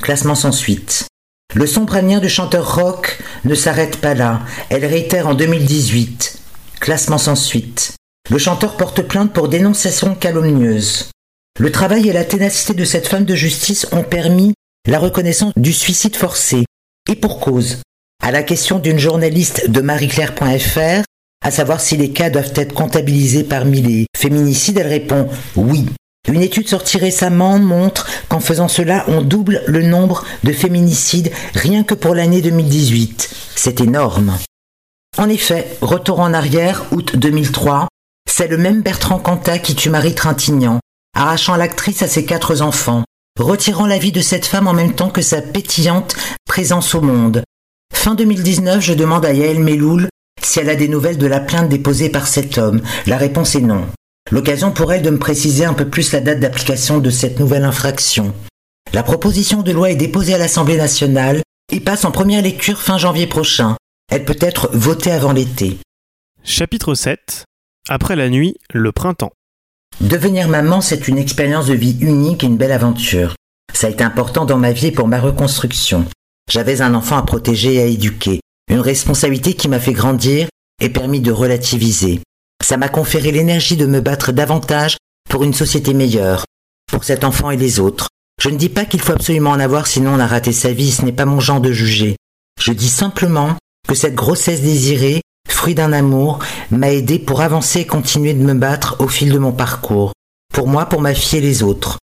Classement 0.00 0.34
sans 0.34 0.52
suite. 0.52 1.06
Le 1.54 1.66
sombre 1.66 1.96
avenir 1.96 2.20
du 2.20 2.28
chanteur 2.28 2.74
rock 2.74 3.18
ne 3.44 3.54
s'arrête 3.54 3.98
pas 3.98 4.14
là. 4.14 4.40
Elle 4.70 4.86
réitère 4.86 5.28
en 5.28 5.34
2018. 5.34 6.40
Classement 6.80 7.18
sans 7.18 7.36
suite. 7.36 7.92
Le 8.30 8.38
chanteur 8.38 8.76
porte 8.76 9.02
plainte 9.02 9.32
pour 9.32 9.48
dénonciation 9.48 10.14
calomnieuse. 10.14 11.10
Le 11.60 11.70
travail 11.70 12.08
et 12.08 12.12
la 12.12 12.24
ténacité 12.24 12.72
de 12.72 12.84
cette 12.84 13.06
femme 13.06 13.24
de 13.24 13.34
justice 13.34 13.86
ont 13.92 14.02
permis 14.02 14.54
la 14.88 14.98
reconnaissance 14.98 15.52
du 15.56 15.72
suicide 15.72 16.16
forcé. 16.16 16.64
Et 17.10 17.14
pour 17.14 17.40
cause. 17.40 17.82
À 18.22 18.30
la 18.30 18.42
question 18.42 18.78
d'une 18.78 18.98
journaliste 18.98 19.68
de 19.68 19.80
marieclaire.fr, 19.80 21.04
à 21.44 21.50
savoir 21.50 21.80
si 21.80 21.96
les 21.96 22.10
cas 22.10 22.30
doivent 22.30 22.52
être 22.54 22.72
comptabilisés 22.72 23.44
parmi 23.44 23.82
les 23.82 24.06
féminicides, 24.16 24.78
elle 24.78 24.86
répond 24.86 25.28
oui. 25.56 25.86
Une 26.28 26.40
étude 26.40 26.68
sortie 26.68 26.98
récemment 26.98 27.58
montre 27.58 28.08
qu'en 28.28 28.40
faisant 28.40 28.68
cela, 28.68 29.04
on 29.08 29.22
double 29.22 29.62
le 29.66 29.82
nombre 29.82 30.24
de 30.44 30.52
féminicides 30.52 31.32
rien 31.54 31.82
que 31.84 31.94
pour 31.94 32.14
l'année 32.14 32.40
2018. 32.40 33.28
C'est 33.56 33.80
énorme. 33.80 34.38
En 35.18 35.28
effet, 35.28 35.66
retour 35.80 36.20
en 36.20 36.32
arrière, 36.32 36.86
août 36.92 37.16
2003, 37.16 37.88
c'est 38.30 38.48
le 38.48 38.56
même 38.56 38.82
Bertrand 38.82 39.18
Cantat 39.18 39.58
qui 39.58 39.74
tue 39.74 39.90
Marie 39.90 40.14
Trintignant, 40.14 40.80
arrachant 41.14 41.56
l'actrice 41.56 42.02
à 42.02 42.08
ses 42.08 42.24
quatre 42.24 42.60
enfants, 42.60 43.04
retirant 43.38 43.86
la 43.86 43.98
vie 43.98 44.12
de 44.12 44.20
cette 44.20 44.46
femme 44.46 44.66
en 44.66 44.72
même 44.72 44.94
temps 44.94 45.10
que 45.10 45.22
sa 45.22 45.42
pétillante 45.42 46.16
présence 46.46 46.94
au 46.94 47.00
monde. 47.00 47.42
Fin 47.94 48.14
2019, 48.14 48.80
je 48.80 48.94
demande 48.94 49.24
à 49.24 49.32
Yael 49.32 49.60
Meloul 49.60 50.08
si 50.42 50.58
elle 50.58 50.70
a 50.70 50.76
des 50.76 50.88
nouvelles 50.88 51.18
de 51.18 51.26
la 51.26 51.40
plainte 51.40 51.68
déposée 51.68 52.08
par 52.08 52.26
cet 52.26 52.58
homme. 52.58 52.80
La 53.06 53.16
réponse 53.16 53.54
est 53.54 53.60
non. 53.60 53.86
L'occasion 54.30 54.72
pour 54.72 54.92
elle 54.92 55.02
de 55.02 55.10
me 55.10 55.18
préciser 55.18 55.64
un 55.64 55.74
peu 55.74 55.88
plus 55.88 56.12
la 56.12 56.20
date 56.20 56.40
d'application 56.40 56.98
de 56.98 57.10
cette 57.10 57.38
nouvelle 57.38 57.64
infraction. 57.64 58.34
La 58.92 59.02
proposition 59.02 59.62
de 59.62 59.72
loi 59.72 59.90
est 59.90 59.96
déposée 59.96 60.34
à 60.34 60.38
l'Assemblée 60.38 60.76
nationale 60.76 61.42
et 61.70 61.80
passe 61.80 62.04
en 62.04 62.10
première 62.10 62.42
lecture 62.42 62.80
fin 62.80 62.98
janvier 62.98 63.26
prochain. 63.26 63.76
Elle 64.10 64.24
peut 64.24 64.36
être 64.40 64.70
votée 64.72 65.12
avant 65.12 65.32
l'été. 65.32 65.78
Chapitre 66.44 66.94
7 66.94 67.44
Après 67.88 68.16
la 68.16 68.28
nuit, 68.28 68.56
le 68.72 68.92
printemps. 68.92 69.32
Devenir 70.00 70.48
maman, 70.48 70.80
c'est 70.80 71.08
une 71.08 71.18
expérience 71.18 71.66
de 71.66 71.74
vie 71.74 71.96
unique 72.00 72.42
et 72.42 72.46
une 72.46 72.56
belle 72.56 72.72
aventure. 72.72 73.36
Ça 73.72 73.86
a 73.86 73.90
été 73.90 74.02
important 74.02 74.44
dans 74.44 74.58
ma 74.58 74.72
vie 74.72 74.88
et 74.88 74.92
pour 74.92 75.08
ma 75.08 75.20
reconstruction. 75.20 76.06
J'avais 76.50 76.80
un 76.80 76.94
enfant 76.94 77.16
à 77.16 77.22
protéger 77.22 77.74
et 77.74 77.82
à 77.82 77.86
éduquer, 77.86 78.40
une 78.68 78.80
responsabilité 78.80 79.54
qui 79.54 79.68
m'a 79.68 79.80
fait 79.80 79.92
grandir 79.92 80.48
et 80.80 80.88
permis 80.88 81.20
de 81.20 81.32
relativiser. 81.32 82.20
Ça 82.62 82.76
m'a 82.76 82.88
conféré 82.88 83.32
l'énergie 83.32 83.76
de 83.76 83.86
me 83.86 84.00
battre 84.00 84.32
davantage 84.32 84.96
pour 85.30 85.44
une 85.44 85.54
société 85.54 85.94
meilleure, 85.94 86.44
pour 86.90 87.04
cet 87.04 87.24
enfant 87.24 87.50
et 87.50 87.56
les 87.56 87.80
autres. 87.80 88.08
Je 88.40 88.48
ne 88.48 88.56
dis 88.56 88.68
pas 88.68 88.84
qu'il 88.84 89.00
faut 89.00 89.12
absolument 89.12 89.50
en 89.50 89.60
avoir 89.60 89.86
sinon 89.86 90.14
on 90.14 90.20
a 90.20 90.26
raté 90.26 90.52
sa 90.52 90.72
vie, 90.72 90.90
ce 90.90 91.04
n'est 91.04 91.12
pas 91.12 91.24
mon 91.24 91.40
genre 91.40 91.60
de 91.60 91.72
juger. 91.72 92.16
Je 92.60 92.72
dis 92.72 92.88
simplement 92.88 93.56
que 93.88 93.94
cette 93.94 94.14
grossesse 94.14 94.62
désirée, 94.62 95.22
fruit 95.48 95.74
d'un 95.74 95.92
amour, 95.92 96.40
m'a 96.70 96.90
aidé 96.90 97.18
pour 97.18 97.40
avancer 97.40 97.80
et 97.80 97.86
continuer 97.86 98.34
de 98.34 98.42
me 98.42 98.54
battre 98.54 98.96
au 98.98 99.06
fil 99.06 99.32
de 99.32 99.38
mon 99.38 99.52
parcours. 99.52 100.12
Pour 100.52 100.66
moi, 100.66 100.86
pour 100.86 101.00
ma 101.00 101.14
fille 101.14 101.40
les 101.40 101.62
autres. 101.62 101.98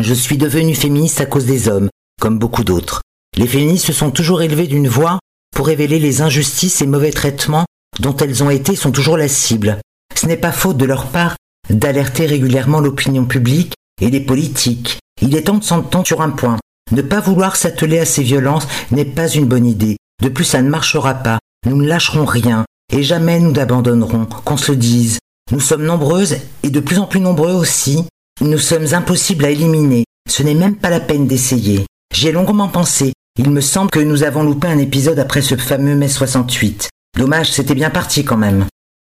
Je 0.00 0.14
suis 0.14 0.38
devenue 0.38 0.74
féministe 0.74 1.20
à 1.20 1.26
cause 1.26 1.44
des 1.44 1.68
hommes, 1.68 1.90
comme 2.20 2.38
beaucoup 2.38 2.64
d'autres. 2.64 3.02
Les 3.36 3.46
féministes 3.46 3.86
se 3.86 3.92
sont 3.92 4.10
toujours 4.10 4.40
élevées 4.40 4.66
d'une 4.66 4.88
voix 4.88 5.18
pour 5.54 5.66
révéler 5.66 5.98
les 5.98 6.22
injustices 6.22 6.80
et 6.80 6.86
mauvais 6.86 7.10
traitements 7.10 7.66
dont 8.00 8.16
elles 8.16 8.42
ont 8.42 8.48
été 8.48 8.74
sont 8.74 8.92
toujours 8.92 9.18
la 9.18 9.28
cible. 9.28 9.78
Ce 10.14 10.26
n'est 10.26 10.38
pas 10.38 10.52
faute 10.52 10.78
de 10.78 10.86
leur 10.86 11.06
part 11.06 11.36
d'alerter 11.68 12.26
régulièrement 12.26 12.80
l'opinion 12.80 13.26
publique 13.26 13.74
et 14.00 14.10
les 14.10 14.20
politiques. 14.20 15.00
Il 15.20 15.36
est 15.36 15.42
temps 15.42 15.58
de 15.58 15.64
s'entendre 15.64 16.06
sur 16.06 16.22
un 16.22 16.30
point. 16.30 16.58
Ne 16.90 17.02
pas 17.02 17.20
vouloir 17.20 17.56
s'atteler 17.56 17.98
à 17.98 18.06
ces 18.06 18.22
violences 18.22 18.66
n'est 18.90 19.04
pas 19.04 19.28
une 19.28 19.46
bonne 19.46 19.66
idée. 19.66 19.96
De 20.22 20.28
plus, 20.28 20.44
ça 20.44 20.62
ne 20.62 20.70
marchera 20.70 21.14
pas. 21.14 21.38
Nous 21.66 21.76
ne 21.76 21.86
lâcherons 21.86 22.24
rien 22.24 22.64
et 22.92 23.02
jamais 23.02 23.40
nous 23.40 23.52
n'abandonnerons, 23.52 24.26
qu'on 24.44 24.56
se 24.56 24.72
le 24.72 24.78
dise. 24.78 25.18
Nous 25.50 25.60
sommes 25.60 25.84
nombreuses 25.84 26.36
et 26.62 26.70
de 26.70 26.80
plus 26.80 26.98
en 26.98 27.06
plus 27.06 27.20
nombreux 27.20 27.52
aussi. 27.52 28.04
Nous 28.40 28.58
sommes 28.58 28.94
impossibles 28.94 29.44
à 29.44 29.50
éliminer. 29.50 30.04
Ce 30.30 30.42
n'est 30.42 30.54
même 30.54 30.76
pas 30.76 30.90
la 30.90 31.00
peine 31.00 31.26
d'essayer. 31.26 31.84
J'ai 32.14 32.32
longuement 32.32 32.68
pensé. 32.68 33.12
Il 33.38 33.50
me 33.50 33.60
semble 33.60 33.90
que 33.90 33.98
nous 33.98 34.22
avons 34.22 34.42
loupé 34.42 34.68
un 34.68 34.78
épisode 34.78 35.18
après 35.18 35.42
ce 35.42 35.56
fameux 35.56 35.94
mai 35.94 36.08
68. 36.08 36.90
Dommage, 37.18 37.50
c'était 37.50 37.74
bien 37.74 37.90
parti 37.90 38.24
quand 38.24 38.36
même. 38.36 38.66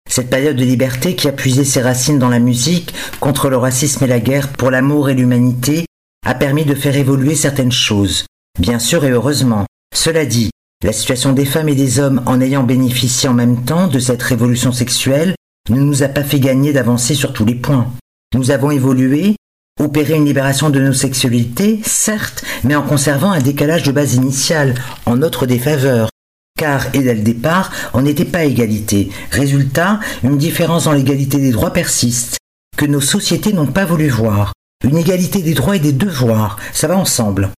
Cette 0.09 0.31
période 0.31 0.57
de 0.57 0.65
liberté 0.65 1.15
qui 1.15 1.29
a 1.29 1.33
puisé 1.33 1.65
ses 1.65 1.83
racines 1.83 2.19
dans 2.19 2.29
la 2.29 2.39
musique, 2.39 2.95
contre 3.21 3.49
le 3.49 3.57
racisme 3.57 4.05
et 4.05 4.09
la 4.09 4.21
guerre, 4.21 4.49
pour 4.49 4.71
l'amour 4.71 5.11
et 5.11 5.15
l'humanité, 5.15 5.85
a 6.27 6.35
permis 6.35 6.65
de 6.65 6.75
faire 6.75 6.97
évoluer 6.97 7.35
certaines 7.35 7.73
choses. 7.73 8.27
Bien 8.59 8.79
sûr 8.79 9.05
et 9.05 9.11
heureusement. 9.11 9.67
Cela 9.95 10.25
dit, 10.25 10.51
la 10.85 10.93
situation 10.93 11.33
des 11.33 11.45
femmes 11.45 11.69
et 11.69 11.75
des 11.75 11.99
hommes 11.99 12.23
en 12.27 12.41
ayant 12.41 12.63
bénéficié 12.63 13.29
en 13.29 13.35
même 13.35 13.65
temps 13.65 13.89
de 13.89 13.99
cette 13.99 14.23
révolution 14.23 14.71
sexuelle 14.71 15.35
ne 15.71 15.81
nous 15.81 16.05
a 16.05 16.09
pas 16.09 16.23
fait 16.23 16.39
gagner 16.39 16.73
d'avancer 16.73 17.15
sur 17.15 17.33
tous 17.33 17.45
les 17.45 17.57
points. 17.57 17.93
Nous 18.35 18.53
avons 18.53 18.71
évolué, 18.71 19.35
opéré 19.81 20.15
une 20.15 20.25
libération 20.25 20.71
de 20.71 20.79
nos 20.79 20.93
sexualités, 20.93 21.81
certes, 21.85 22.45
mais 22.63 22.77
en 22.77 22.83
conservant 22.83 23.33
un 23.33 23.41
décalage 23.41 23.83
de 23.83 23.91
base 23.91 24.15
initiale, 24.15 24.77
en 25.05 25.17
notre 25.17 25.47
défaveur. 25.47 26.11
Car, 26.57 26.87
et 26.95 27.01
dès 27.01 27.15
le 27.15 27.23
départ, 27.23 27.73
on 27.93 28.03
n'était 28.03 28.25
pas 28.25 28.45
égalité. 28.45 29.11
Résultat, 29.33 29.99
une 30.23 30.39
différence 30.39 30.85
dans 30.85 30.93
l'égalité 30.93 31.39
des 31.39 31.53
droits 31.53 31.73
persiste, 31.73 32.37
que 32.77 32.87
nos 32.87 33.01
sociétés 33.01 33.53
n'ont 33.53 33.67
pas 33.67 33.85
voulu 33.85 34.09
voir. 34.09 34.53
Une 34.85 34.97
égalité 34.97 35.43
des 35.43 35.55
droits 35.55 35.75
et 35.75 35.81
des 35.81 35.93
devoirs, 35.93 36.57
ça 36.73 36.87
va 36.87 36.97
ensemble. 36.97 37.51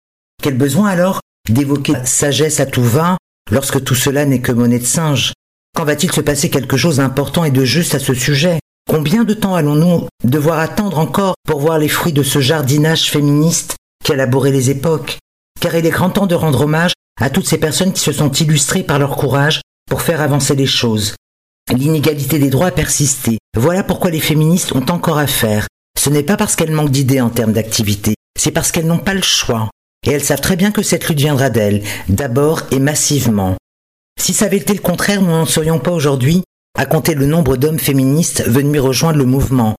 Quel 0.41 0.57
besoin 0.57 0.89
alors 0.89 1.21
d'évoquer 1.49 1.95
sagesse 2.05 2.61
à 2.61 2.67
tout 2.67 2.83
va 2.83 3.17
lorsque 3.51 3.83
tout 3.83 3.95
cela 3.95 4.25
n'est 4.25 4.41
que 4.41 4.53
monnaie 4.53 4.79
de 4.79 4.85
singe 4.85 5.33
Quand 5.77 5.85
va-t-il 5.85 6.13
se 6.13 6.21
passer 6.21 6.51
quelque 6.51 6.77
chose 6.77 6.97
d'important 6.97 7.45
et 7.45 7.51
de 7.51 7.65
juste 7.65 7.95
à 7.95 7.99
ce 7.99 8.15
sujet? 8.15 8.59
Combien 8.89 9.25
de 9.25 9.35
temps 9.35 9.55
allons-nous 9.55 10.09
devoir 10.25 10.59
attendre 10.59 10.99
encore 10.99 11.35
pour 11.47 11.61
voir 11.61 11.79
les 11.79 11.89
fruits 11.89 12.13
de 12.13 12.23
ce 12.23 12.41
jardinage 12.41 13.11
féministe 13.11 13.77
qui 14.05 14.13
a 14.13 14.17
labouré 14.17 14.51
les 14.51 14.71
époques? 14.71 15.19
Car 15.61 15.75
il 15.75 15.85
est 15.85 15.91
grand 15.91 16.11
temps 16.11 16.27
de 16.27 16.35
rendre 16.35 16.63
hommage 16.63 16.93
à 17.21 17.31
toutes 17.31 17.47
ces 17.47 17.59
personnes 17.59 17.93
qui 17.93 18.01
se 18.01 18.13
sont 18.13 18.31
illustrées 18.31 18.83
par 18.83 18.99
leur 18.99 19.17
courage 19.17 19.61
pour 19.91 20.03
faire 20.03 20.21
avancer 20.21 20.55
les 20.55 20.67
choses. 20.67 21.15
L'inégalité 21.71 22.39
des 22.39 22.49
droits 22.49 22.69
a 22.69 22.73
persisté. 22.73 23.39
Voilà 23.57 23.83
pourquoi 23.83 24.11
les 24.11 24.21
féministes 24.21 24.73
ont 24.73 24.87
encore 24.89 25.19
à 25.19 25.27
faire. 25.27 25.67
Ce 25.99 26.11
n'est 26.11 26.23
pas 26.23 26.37
parce 26.37 26.57
qu'elles 26.57 26.71
manquent 26.71 26.91
d'idées 26.91 27.21
en 27.21 27.29
termes 27.29 27.53
d'activité, 27.53 28.15
c'est 28.39 28.53
parce 28.53 28.73
qu'elles 28.73 28.87
n'ont 28.87 28.99
pas 28.99 29.15
le 29.15 29.23
choix. 29.23 29.69
Et 30.07 30.11
elles 30.11 30.25
savent 30.25 30.41
très 30.41 30.57
bien 30.57 30.71
que 30.71 30.83
cette 30.83 31.09
lutte 31.09 31.19
viendra 31.19 31.51
d'elles, 31.51 31.83
d'abord 32.09 32.63
et 32.71 32.79
massivement. 32.79 33.57
Si 34.19 34.33
ça 34.33 34.47
avait 34.47 34.59
été 34.59 34.75
le 34.75 34.81
contraire, 34.81 35.23
nous 35.23 35.29
n'en 35.29 35.47
serions 35.47 35.79
pas 35.79 35.91
aujourd'hui 35.91 36.43
à 36.77 36.87
compter 36.87 37.15
le 37.15 37.27
nombre 37.27 37.57
d'hommes 37.57 37.79
féministes 37.79 38.45
venus 38.47 38.81
rejoindre 38.81 39.19
le 39.19 39.25
mouvement. 39.25 39.75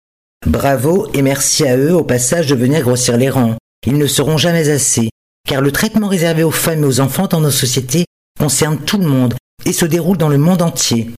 Bravo 0.46 1.08
et 1.14 1.22
merci 1.22 1.66
à 1.66 1.78
eux 1.78 1.94
au 1.94 2.04
passage 2.04 2.48
de 2.48 2.56
venir 2.56 2.82
grossir 2.82 3.18
les 3.18 3.30
rangs. 3.30 3.58
Ils 3.86 3.98
ne 3.98 4.08
seront 4.08 4.38
jamais 4.38 4.70
assez, 4.70 5.10
car 5.48 5.62
le 5.62 5.72
traitement 5.72 6.08
réservé 6.08 6.44
aux 6.44 6.52
femmes 6.52 6.84
et 6.84 6.88
aux 6.88 7.00
enfants 7.00 7.28
dans 7.28 7.42
nos 7.42 7.52
sociétés 7.52 8.06
concerne 8.40 8.78
tout 8.78 8.98
le 8.98 9.08
monde 9.08 9.36
et 9.66 9.74
se 9.74 9.86
déroule 9.86 10.18
dans 10.18 10.30
le 10.30 10.38
monde 10.38 10.62
entier. 10.62 11.12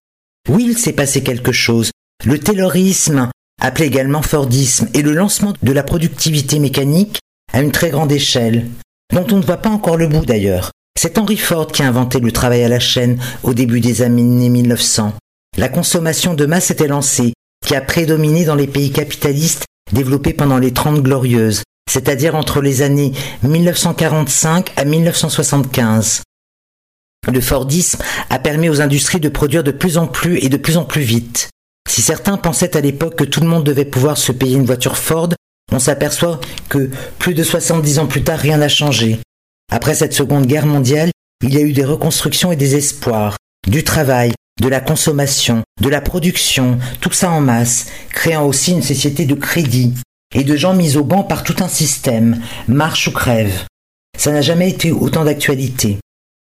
Oui, 0.50 0.66
il 0.70 0.78
s'est 0.78 0.94
passé 0.94 1.24
quelque 1.24 1.52
chose. 1.52 1.92
Le 2.26 2.40
taylorisme, 2.40 3.30
appelé 3.62 3.86
également 3.86 4.22
Fordisme, 4.22 4.90
et 4.94 5.02
le 5.02 5.14
lancement 5.14 5.54
de 5.62 5.72
la 5.72 5.84
productivité 5.84 6.60
mécanique 6.60 7.20
à 7.54 7.62
une 7.62 7.72
très 7.72 7.92
grande 7.92 8.12
échelle 8.12 8.68
dont 9.12 9.26
on 9.32 9.38
ne 9.38 9.46
voit 9.46 9.58
pas 9.58 9.70
encore 9.70 9.98
le 9.98 10.08
bout 10.08 10.26
d'ailleurs. 10.26 10.72
C'est 11.00 11.18
Henry 11.18 11.38
Ford 11.38 11.68
qui 11.68 11.84
a 11.84 11.88
inventé 11.88 12.20
le 12.20 12.32
travail 12.32 12.64
à 12.64 12.70
la 12.70 12.80
chaîne 12.80 13.20
au 13.44 13.54
début 13.54 13.80
des 13.80 14.02
années 14.02 14.24
1900. 14.24 15.14
La 15.58 15.70
consommation 15.70 16.34
de 16.34 16.46
masse 16.46 16.72
était 16.72 16.88
lancée, 16.88 17.34
qui 17.66 17.76
a 17.76 17.82
prédominé 17.82 18.46
dans 18.46 18.56
les 18.56 18.68
pays 18.68 18.92
capitalistes 18.92 19.66
développés 19.92 20.34
pendant 20.34 20.58
les 20.58 20.74
Trente 20.74 21.02
Glorieuses, 21.02 21.64
c'est-à-dire 21.90 22.36
entre 22.36 22.62
les 22.62 22.82
années 22.82 23.14
1945 23.44 24.72
à 24.76 24.86
1975. 24.86 26.24
Le 27.32 27.42
Fordisme 27.42 28.02
a 28.30 28.40
permis 28.40 28.70
aux 28.70 28.82
industries 28.82 29.20
de 29.20 29.30
produire 29.30 29.64
de 29.64 29.72
plus 29.72 29.98
en 29.98 30.08
plus 30.08 30.38
et 30.38 30.50
de 30.50 30.58
plus 30.58 30.78
en 30.78 30.86
plus 30.86 31.02
vite. 31.02 31.50
Si 31.90 32.02
certains 32.02 32.38
pensaient 32.38 32.78
à 32.78 32.82
l'époque 32.82 33.16
que 33.16 33.24
tout 33.24 33.42
le 33.42 33.48
monde 33.48 33.64
devait 33.64 33.86
pouvoir 33.86 34.18
se 34.18 34.32
payer 34.32 34.56
une 34.56 34.66
voiture 34.66 34.98
Ford, 34.98 35.30
on 35.72 35.80
s'aperçoit 35.80 36.40
que 36.70 36.90
plus 37.18 37.34
de 37.34 37.44
70 37.44 38.00
ans 38.00 38.08
plus 38.08 38.24
tard, 38.24 38.40
rien 38.40 38.58
n'a 38.58 38.70
changé. 38.70 39.20
Après 39.72 39.96
cette 39.96 40.14
seconde 40.14 40.46
guerre 40.46 40.66
mondiale, 40.66 41.12
il 41.44 41.54
y 41.54 41.58
a 41.58 41.62
eu 41.62 41.74
des 41.74 41.86
reconstructions 41.86 42.52
et 42.52 42.56
des 42.58 42.76
espoirs, 42.76 43.38
du 43.68 43.84
travail, 43.84 44.34
de 44.60 44.68
la 44.68 44.82
consommation, 44.82 45.64
de 45.80 45.90
la 45.90 46.02
production, 46.02 46.78
tout 47.00 47.12
ça 47.12 47.32
en 47.32 47.42
masse, 47.42 47.88
créant 48.10 48.46
aussi 48.46 48.72
une 48.72 48.84
société 48.84 49.26
de 49.26 49.34
crédit 49.34 49.94
et 50.36 50.44
de 50.44 50.56
gens 50.56 50.74
mis 50.74 50.98
au 50.98 51.04
banc 51.04 51.24
par 51.24 51.44
tout 51.44 51.56
un 51.62 51.68
système, 51.68 52.42
marche 52.68 53.08
ou 53.08 53.12
crève. 53.12 53.66
Ça 54.18 54.32
n'a 54.32 54.42
jamais 54.42 54.70
été 54.70 54.92
autant 54.92 55.24
d'actualité. 55.24 55.98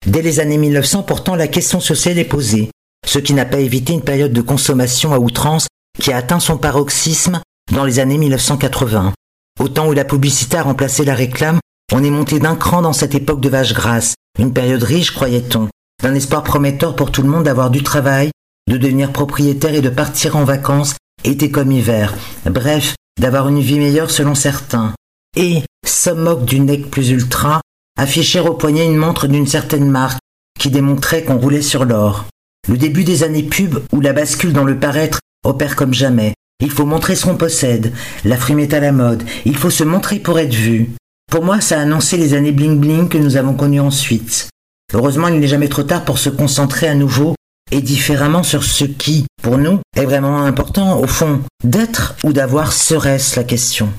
Dès 0.06 0.22
les 0.22 0.40
années 0.40 0.58
1900, 0.58 1.04
pourtant, 1.04 1.36
la 1.36 1.48
question 1.48 1.80
sociale 1.80 2.20
est 2.20 2.26
posée, 2.26 2.72
ce 3.06 3.20
qui 3.20 3.34
n'a 3.34 3.46
pas 3.46 3.60
évité 3.60 3.94
une 3.94 4.02
période 4.02 4.34
de 4.34 4.42
consommation 4.42 5.14
à 5.14 5.20
outrance 5.20 5.68
qui 6.00 6.12
a 6.12 6.18
atteint 6.18 6.40
son 6.40 6.58
paroxysme 6.58 7.42
dans 7.72 7.86
les 7.86 8.00
années 8.00 8.18
1980. 8.18 9.14
Au 9.60 9.68
temps 9.68 9.88
où 9.88 9.94
la 9.94 10.06
publicité 10.06 10.58
a 10.58 10.64
remplacé 10.64 11.06
la 11.06 11.16
réclame, 11.16 11.60
on 11.92 12.04
est 12.04 12.10
monté 12.10 12.40
d'un 12.40 12.56
cran 12.56 12.82
dans 12.82 12.94
cette 12.94 13.16
époque 13.16 13.42
de 13.42 13.50
vache 13.50 13.74
grasse, 13.74 14.16
une 14.40 14.54
période 14.54 14.84
riche, 14.84 15.12
croyait-on, 15.12 15.70
d'un 16.02 16.16
espoir 16.16 16.44
prometteur 16.44 16.96
pour 16.96 17.12
tout 17.12 17.22
le 17.22 17.30
monde 17.30 17.44
d'avoir 17.44 17.70
du 17.70 17.84
travail, 17.84 18.32
de 18.68 18.78
devenir 18.78 19.12
propriétaire 19.12 19.76
et 19.76 19.82
de 19.82 19.90
partir 19.90 20.36
en 20.36 20.44
vacances, 20.44 20.96
été 21.24 21.52
comme 21.52 21.72
hiver, 21.72 22.14
bref, 22.46 22.96
d'avoir 23.20 23.48
une 23.48 23.60
vie 23.60 23.80
meilleure 23.80 24.12
selon 24.12 24.36
certains. 24.36 24.94
Et, 25.38 25.64
somme 25.86 26.24
moque 26.24 26.46
du 26.46 26.60
nec 26.60 26.90
plus 26.90 27.10
ultra, 27.10 27.62
afficher 27.98 28.40
au 28.40 28.54
poignet 28.54 28.86
une 28.86 28.98
montre 28.98 29.28
d'une 29.28 29.48
certaine 29.48 29.90
marque, 29.90 30.20
qui 30.60 30.70
démontrait 30.70 31.24
qu'on 31.24 31.38
roulait 31.38 31.62
sur 31.62 31.86
l'or. 31.86 32.26
Le 32.68 32.78
début 32.78 33.04
des 33.04 33.24
années 33.24 33.44
pub, 33.44 33.80
où 33.92 34.02
la 34.02 34.14
bascule 34.14 34.54
dans 34.54 34.64
le 34.64 34.80
paraître 34.80 35.20
opère 35.46 35.76
comme 35.76 35.94
jamais, 35.94 36.34
il 36.60 36.72
faut 36.72 36.86
montrer 36.86 37.16
ce 37.16 37.26
qu'on 37.26 37.36
possède. 37.36 37.94
La 38.24 38.38
frime 38.38 38.60
est 38.60 38.74
à 38.74 38.80
la 38.80 38.92
mode. 38.92 39.24
Il 39.46 39.58
faut 39.58 39.70
se 39.70 39.84
montrer 39.84 40.20
pour 40.20 40.40
être 40.40 40.54
vu. 40.54 40.90
Pour 41.32 41.44
moi, 41.44 41.62
ça 41.62 41.80
a 41.80 41.82
annoncé 41.82 42.18
les 42.18 42.34
années 42.34 42.52
bling-bling 42.52 43.10
que 43.10 43.18
nous 43.18 43.38
avons 43.38 43.54
connues 43.54 43.80
ensuite. 43.80 44.50
Heureusement, 44.94 45.28
il 45.28 45.40
n'est 45.40 45.48
jamais 45.48 45.68
trop 45.68 45.84
tard 45.84 46.06
pour 46.06 46.20
se 46.20 46.30
concentrer 46.30 46.88
à 46.88 46.96
nouveau 46.96 47.36
et 47.72 47.82
différemment 47.82 48.44
sur 48.44 48.64
ce 48.64 48.86
qui, 48.86 49.26
pour 49.42 49.58
nous, 49.58 49.80
est 49.96 50.06
vraiment 50.06 50.44
important, 50.44 51.00
au 51.00 51.08
fond, 51.08 51.42
d'être 51.64 52.16
ou 52.24 52.32
d'avoir 52.32 52.72
serait-ce 52.72 53.36
la 53.36 53.44
question. 53.44 53.92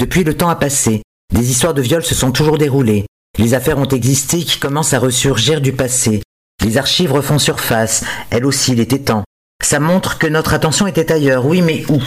Depuis 0.00 0.24
le 0.24 0.36
temps 0.36 0.48
a 0.48 0.56
passé, 0.56 1.02
des 1.34 1.50
histoires 1.50 1.74
de 1.74 1.82
viol 1.82 2.02
se 2.02 2.14
sont 2.14 2.32
toujours 2.32 2.58
déroulées. 2.58 3.06
Les 3.38 3.54
affaires 3.54 3.78
ont 3.78 3.88
existé 3.88 4.38
qui 4.38 4.58
commencent 4.58 4.94
à 4.94 4.98
ressurgir 4.98 5.60
du 5.60 5.72
passé. 5.72 6.22
Les 6.64 6.78
archives 6.78 7.12
refont 7.12 7.38
surface, 7.38 8.04
elles 8.30 8.46
aussi, 8.46 8.72
il 8.72 8.80
était 8.80 8.98
temps. 8.98 9.24
Ça 9.62 9.80
montre 9.80 10.18
que 10.18 10.26
notre 10.26 10.54
attention 10.54 10.86
était 10.86 11.12
ailleurs, 11.12 11.46
oui, 11.46 11.62
mais 11.62 11.84
où? 11.88 12.02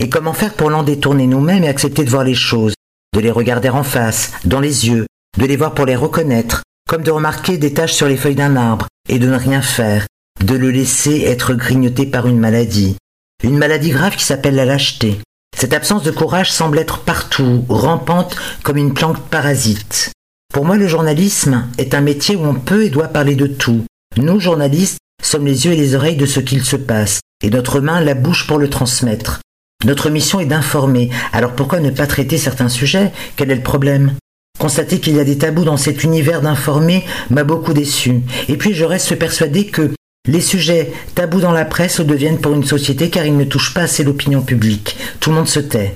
Et 0.00 0.08
comment 0.08 0.32
faire 0.32 0.54
pour 0.54 0.70
l'en 0.70 0.82
détourner 0.82 1.26
nous-mêmes 1.26 1.64
et 1.64 1.68
accepter 1.68 2.04
de 2.04 2.10
voir 2.10 2.24
les 2.24 2.34
choses, 2.34 2.74
de 3.14 3.20
les 3.20 3.30
regarder 3.30 3.68
en 3.68 3.82
face, 3.82 4.32
dans 4.44 4.60
les 4.60 4.88
yeux, 4.88 5.06
de 5.38 5.44
les 5.44 5.56
voir 5.56 5.74
pour 5.74 5.86
les 5.86 5.96
reconnaître, 5.96 6.62
comme 6.88 7.02
de 7.02 7.10
remarquer 7.10 7.58
des 7.58 7.74
taches 7.74 7.92
sur 7.92 8.08
les 8.08 8.16
feuilles 8.16 8.36
d'un 8.36 8.56
arbre, 8.56 8.86
et 9.08 9.18
de 9.18 9.26
ne 9.26 9.36
rien 9.36 9.60
faire, 9.60 10.06
de 10.42 10.54
le 10.54 10.70
laisser 10.70 11.22
être 11.22 11.54
grignoté 11.54 12.06
par 12.06 12.26
une 12.26 12.38
maladie. 12.38 12.96
Une 13.42 13.58
maladie 13.58 13.90
grave 13.90 14.16
qui 14.16 14.24
s'appelle 14.24 14.54
la 14.54 14.64
lâcheté. 14.64 15.18
Cette 15.56 15.74
absence 15.74 16.02
de 16.02 16.10
courage 16.10 16.52
semble 16.52 16.78
être 16.78 17.00
partout, 17.00 17.64
rampante 17.68 18.36
comme 18.62 18.76
une 18.76 18.94
plante 18.94 19.20
parasite. 19.28 20.12
Pour 20.52 20.64
moi, 20.64 20.76
le 20.76 20.88
journalisme 20.88 21.68
est 21.78 21.94
un 21.94 22.00
métier 22.00 22.36
où 22.36 22.46
on 22.46 22.54
peut 22.54 22.84
et 22.84 22.90
doit 22.90 23.08
parler 23.08 23.34
de 23.34 23.46
tout. 23.46 23.84
Nous, 24.16 24.40
journalistes, 24.40 24.98
sommes 25.22 25.46
les 25.46 25.66
yeux 25.66 25.72
et 25.72 25.76
les 25.76 25.94
oreilles 25.94 26.16
de 26.16 26.26
ce 26.26 26.40
qu'il 26.40 26.64
se 26.64 26.76
passe, 26.76 27.20
et 27.42 27.50
notre 27.50 27.80
main 27.80 28.00
la 28.00 28.14
bouche 28.14 28.46
pour 28.46 28.58
le 28.58 28.70
transmettre. 28.70 29.40
Notre 29.84 30.10
mission 30.10 30.40
est 30.40 30.46
d'informer, 30.46 31.10
alors 31.32 31.52
pourquoi 31.52 31.80
ne 31.80 31.90
pas 31.90 32.06
traiter 32.06 32.36
certains 32.38 32.68
sujets? 32.68 33.12
Quel 33.36 33.50
est 33.50 33.56
le 33.56 33.62
problème? 33.62 34.12
Constater 34.58 35.00
qu'il 35.00 35.16
y 35.16 35.20
a 35.20 35.24
des 35.24 35.38
tabous 35.38 35.64
dans 35.64 35.78
cet 35.78 36.04
univers 36.04 36.42
d'informer 36.42 37.04
m'a 37.30 37.44
beaucoup 37.44 37.72
déçu. 37.72 38.20
Et 38.48 38.58
puis 38.58 38.74
je 38.74 38.84
reste 38.84 39.14
persuadé 39.16 39.64
que 39.66 39.90
les 40.28 40.42
sujets 40.42 40.92
tabous 41.14 41.40
dans 41.40 41.52
la 41.52 41.64
presse 41.64 42.02
deviennent 42.02 42.40
pour 42.42 42.52
une 42.52 42.64
société 42.64 43.08
car 43.08 43.24
ils 43.24 43.38
ne 43.38 43.44
touchent 43.44 43.72
pas 43.72 43.82
assez 43.82 44.04
l'opinion 44.04 44.42
publique. 44.42 44.98
Tout 45.18 45.30
le 45.30 45.36
monde 45.36 45.48
se 45.48 45.60
tait. 45.60 45.94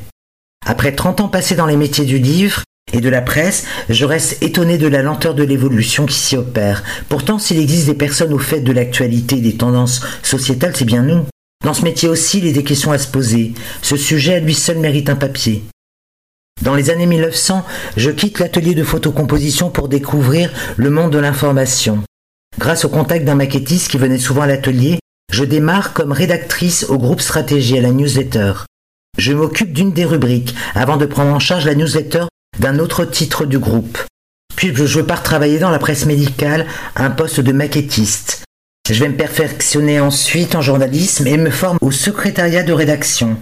Après 0.65 0.93
30 0.93 1.21
ans 1.21 1.29
passés 1.29 1.57
dans 1.57 1.67
les 1.67 1.77
métiers 1.77 2.07
du 2.07 2.19
livre 2.19 2.63
et 2.95 3.01
de 3.01 3.09
la 3.09 3.23
presse, 3.23 3.65
je 3.89 4.05
reste 4.05 4.43
étonné 4.43 4.79
de 4.79 4.87
la 4.87 5.03
lenteur 5.03 5.35
de 5.35 5.43
l'évolution 5.43 6.07
qui 6.07 6.17
s'y 6.17 6.37
opère. 6.37 6.85
Pourtant, 7.09 7.39
s'il 7.39 7.59
existe 7.59 7.87
des 7.87 7.95
personnes 7.95 8.33
au 8.33 8.39
fait 8.39 8.61
de 8.61 8.73
l'actualité 8.73 9.39
et 9.39 9.41
des 9.41 9.57
tendances 9.57 10.01
sociétales, 10.23 10.77
c'est 10.77 10.85
bien 10.85 11.03
nous. 11.03 11.25
Dans 11.65 11.75
ce 11.75 11.83
métier 11.83 12.09
aussi, 12.09 12.39
il 12.39 12.47
y 12.47 12.51
a 12.51 12.53
des 12.53 12.63
questions 12.63 12.93
à 12.93 12.99
se 12.99 13.09
poser. 13.09 13.53
Ce 13.83 13.97
sujet 13.97 14.35
à 14.35 14.41
lui 14.41 14.55
seul 14.55 14.79
mérite 14.79 15.11
un 15.11 15.17
papier. 15.17 15.65
Dans 16.63 16.77
les 16.77 16.91
années 16.91 17.07
1900, 17.07 17.65
je 17.97 18.11
quitte 18.11 18.39
l'atelier 18.39 18.75
de 18.75 18.85
photocomposition 18.85 19.71
pour 19.71 19.89
découvrir 19.89 20.53
le 20.77 20.91
monde 20.91 21.11
de 21.11 21.19
l'information. 21.19 22.03
Grâce 22.59 22.85
au 22.85 22.89
contact 22.89 23.25
d'un 23.25 23.35
maquettiste 23.35 23.91
qui 23.91 23.99
venait 23.99 24.19
souvent 24.19 24.43
à 24.43 24.47
l'atelier, 24.47 25.01
je 25.33 25.45
démarre 25.45 25.95
comme 25.95 26.13
rédactrice 26.13 26.87
au 26.89 26.99
groupe 26.99 27.21
Stratégie 27.21 27.77
à 27.77 27.81
la 27.81 27.91
newsletter. 27.91 28.53
Je 29.19 29.33
m'occupe 29.33 29.73
d'une 29.73 29.93
des 29.93 30.05
rubriques 30.05 30.55
avant 30.77 30.97
de 30.97 31.07
prendre 31.07 31.35
en 31.35 31.41
charge 31.41 31.67
la 31.67 31.75
newsletter 31.75 32.27
d'un 32.59 32.79
autre 32.79 33.05
titre 33.05 33.47
du 33.47 33.59
groupe. 33.59 33.99
Puis 34.57 34.75
je 34.75 35.01
pars 35.01 35.23
travailler 35.23 35.59
dans 35.59 35.71
la 35.71 35.79
presse 35.79 36.07
médicale 36.07 36.67
à 36.95 37.05
un 37.05 37.11
poste 37.11 37.41
de 37.41 37.53
maquettiste. 37.53 38.45
Je 38.91 39.03
vais 39.03 39.09
me 39.09 39.17
perfectionner 39.17 39.99
ensuite 39.99 40.55
en 40.55 40.61
journalisme 40.61 41.27
et 41.27 41.37
me 41.37 41.51
forme 41.51 41.79
au 41.81 41.91
secrétariat 41.91 42.63
de 42.63 42.73
rédaction. 42.73 43.37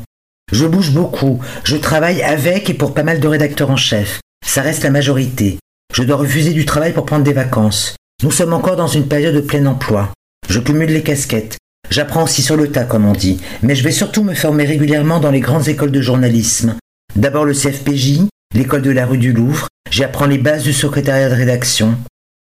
Je 0.52 0.66
bouge 0.66 0.92
beaucoup, 0.92 1.40
je 1.64 1.76
travaille 1.76 2.22
avec 2.22 2.70
et 2.70 2.74
pour 2.74 2.94
pas 2.94 3.02
mal 3.02 3.20
de 3.20 3.28
rédacteurs 3.28 3.70
en 3.70 3.76
chef. 3.76 4.20
Ça 4.46 4.62
reste 4.62 4.84
la 4.84 4.90
majorité. 4.90 5.58
Je 5.94 6.02
dois 6.02 6.16
refuser 6.16 6.52
du 6.52 6.64
travail 6.64 6.92
pour 6.92 7.06
prendre 7.06 7.24
des 7.24 7.32
vacances. 7.32 7.96
Nous 8.22 8.30
sommes 8.30 8.52
encore 8.52 8.76
dans 8.76 8.86
une 8.86 9.08
période 9.08 9.34
de 9.34 9.40
plein 9.40 9.66
emploi. 9.66 10.12
Je 10.48 10.60
cumule 10.60 10.90
les 10.90 11.02
casquettes. 11.02 11.58
J'apprends 11.90 12.24
aussi 12.24 12.42
sur 12.42 12.56
le 12.56 12.70
tas, 12.70 12.84
comme 12.84 13.06
on 13.06 13.12
dit, 13.12 13.40
mais 13.62 13.74
je 13.74 13.82
vais 13.82 13.90
surtout 13.90 14.22
me 14.22 14.34
former 14.34 14.64
régulièrement 14.64 15.20
dans 15.20 15.30
les 15.30 15.40
grandes 15.40 15.68
écoles 15.68 15.90
de 15.90 16.00
journalisme. 16.00 16.76
D'abord 17.16 17.44
le 17.44 17.52
CFPJ, 17.52 18.20
l'école 18.54 18.82
de 18.82 18.90
la 18.90 19.06
rue 19.06 19.18
du 19.18 19.32
Louvre, 19.32 19.68
j'y 19.90 20.04
apprends 20.04 20.26
les 20.26 20.38
bases 20.38 20.64
du 20.64 20.72
secrétariat 20.72 21.28
de 21.28 21.34
rédaction. 21.34 21.96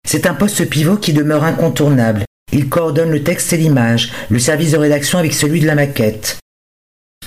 C'est 0.07 0.27
un 0.27 0.35
poste 0.35 0.69
pivot 0.69 0.97
qui 0.97 1.13
demeure 1.13 1.45
incontournable. 1.45 2.25
Il 2.53 2.69
coordonne 2.69 3.11
le 3.11 3.23
texte 3.23 3.53
et 3.53 3.57
l'image, 3.57 4.13
le 4.29 4.39
service 4.39 4.73
de 4.73 4.79
rédaction 4.79 5.19
avec 5.19 5.35
celui 5.35 5.61
de 5.61 5.67
la 5.67 5.75
maquette. 5.75 6.39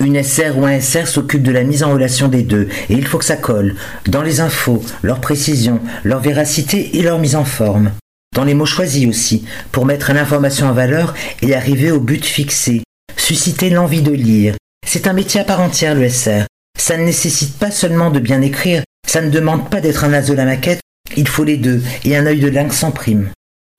Une 0.00 0.22
SR 0.22 0.58
ou 0.58 0.66
un 0.66 0.80
SR 0.80 1.08
s'occupe 1.08 1.42
de 1.42 1.52
la 1.52 1.64
mise 1.64 1.82
en 1.82 1.92
relation 1.92 2.28
des 2.28 2.42
deux, 2.42 2.68
et 2.90 2.94
il 2.94 3.06
faut 3.06 3.18
que 3.18 3.24
ça 3.24 3.36
colle, 3.36 3.76
dans 4.06 4.22
les 4.22 4.40
infos, 4.40 4.84
leur 5.02 5.20
précision, 5.20 5.80
leur 6.04 6.20
véracité 6.20 6.98
et 6.98 7.02
leur 7.02 7.18
mise 7.18 7.34
en 7.34 7.44
forme 7.44 7.92
dans 8.36 8.44
les 8.44 8.54
mots 8.54 8.66
choisis 8.66 9.08
aussi, 9.08 9.44
pour 9.72 9.86
mettre 9.86 10.12
l'information 10.12 10.68
en 10.68 10.74
valeur 10.74 11.14
et 11.40 11.54
arriver 11.54 11.90
au 11.90 12.00
but 12.00 12.24
fixé, 12.24 12.82
susciter 13.16 13.70
l'envie 13.70 14.02
de 14.02 14.12
lire. 14.12 14.54
C'est 14.86 15.06
un 15.06 15.14
métier 15.14 15.40
à 15.40 15.44
part 15.44 15.62
entière, 15.62 15.94
le 15.94 16.08
SR. 16.08 16.44
Ça 16.76 16.96
ne 16.96 17.04
nécessite 17.04 17.58
pas 17.58 17.70
seulement 17.70 18.10
de 18.10 18.20
bien 18.20 18.42
écrire, 18.42 18.82
ça 19.06 19.22
ne 19.22 19.30
demande 19.30 19.70
pas 19.70 19.80
d'être 19.80 20.04
un 20.04 20.12
as 20.12 20.28
de 20.28 20.34
la 20.34 20.44
maquette, 20.44 20.80
il 21.16 21.28
faut 21.28 21.44
les 21.44 21.56
deux, 21.56 21.82
et 22.04 22.16
un 22.16 22.26
œil 22.26 22.40
de 22.40 22.48
lynx 22.48 22.76
sans 22.76 22.90
prime. 22.90 23.30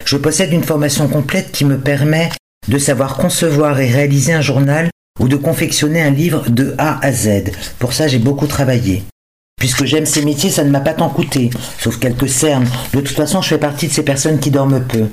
Je 0.06 0.18
possède 0.18 0.54
une 0.54 0.63
formation 0.63 1.08
complète 1.08 1.51
qui 1.51 1.66
me 1.66 1.77
permet 1.77 2.30
de 2.68 2.77
savoir 2.77 3.18
concevoir 3.18 3.80
et 3.80 3.92
réaliser 3.92 4.34
un 4.34 4.42
journal 4.42 4.89
ou 5.20 5.27
de 5.27 5.36
confectionner 5.36 6.01
un 6.01 6.12
livre 6.12 6.50
de 6.50 6.75
A 6.77 7.04
à 7.06 7.12
Z. 7.12 7.51
Pour 7.80 7.94
ça, 7.94 8.08
j'ai 8.08 8.20
beaucoup 8.20 8.48
travaillé. 8.48 9.04
Puisque 9.58 9.86
j'aime 9.86 10.06
ces 10.06 10.24
métiers, 10.24 10.51
ça 10.51 10.63
ne 10.63 10.70
m'a 10.70 10.80
pas 10.80 10.94
tant 10.94 11.10
coûté, 11.10 11.50
sauf 11.80 11.98
quelques 12.00 12.30
cernes. 12.30 12.68
De 12.94 13.01
toute 13.01 13.16
façon, 13.16 13.42
je 13.42 13.50
fais 13.50 13.58
partie 13.58 13.88
de 13.88 13.94
ces 13.94 14.04
personnes 14.04 14.39
qui 14.39 14.51
dorment 14.51 14.86
peu. 14.86 15.08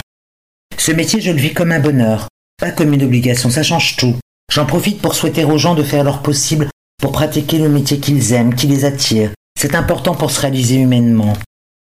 Ce 0.76 0.92
métier, 0.92 1.20
je 1.20 1.30
le 1.30 1.38
vis 1.38 1.54
comme 1.54 1.72
un 1.72 1.80
bonheur, 1.80 2.28
pas 2.60 2.70
comme 2.70 2.92
une 2.92 3.04
obligation, 3.04 3.50
ça 3.50 3.62
change 3.62 3.96
tout. 3.96 4.16
J'en 4.52 4.66
profite 4.66 5.00
pour 5.00 5.14
souhaiter 5.14 5.44
aux 5.44 5.58
gens 5.58 5.74
de 5.74 5.82
faire 5.82 6.04
leur 6.04 6.20
possible 6.22 6.68
pour 7.04 7.12
pratiquer 7.12 7.58
le 7.58 7.68
métier 7.68 7.99
qu'ils 7.99 8.32
aiment, 8.32 8.54
qui 8.54 8.66
les 8.66 8.87
attire. 8.87 9.30
C'est 9.61 9.75
important 9.75 10.14
pour 10.14 10.30
se 10.30 10.40
réaliser 10.40 10.76
humainement. 10.76 11.34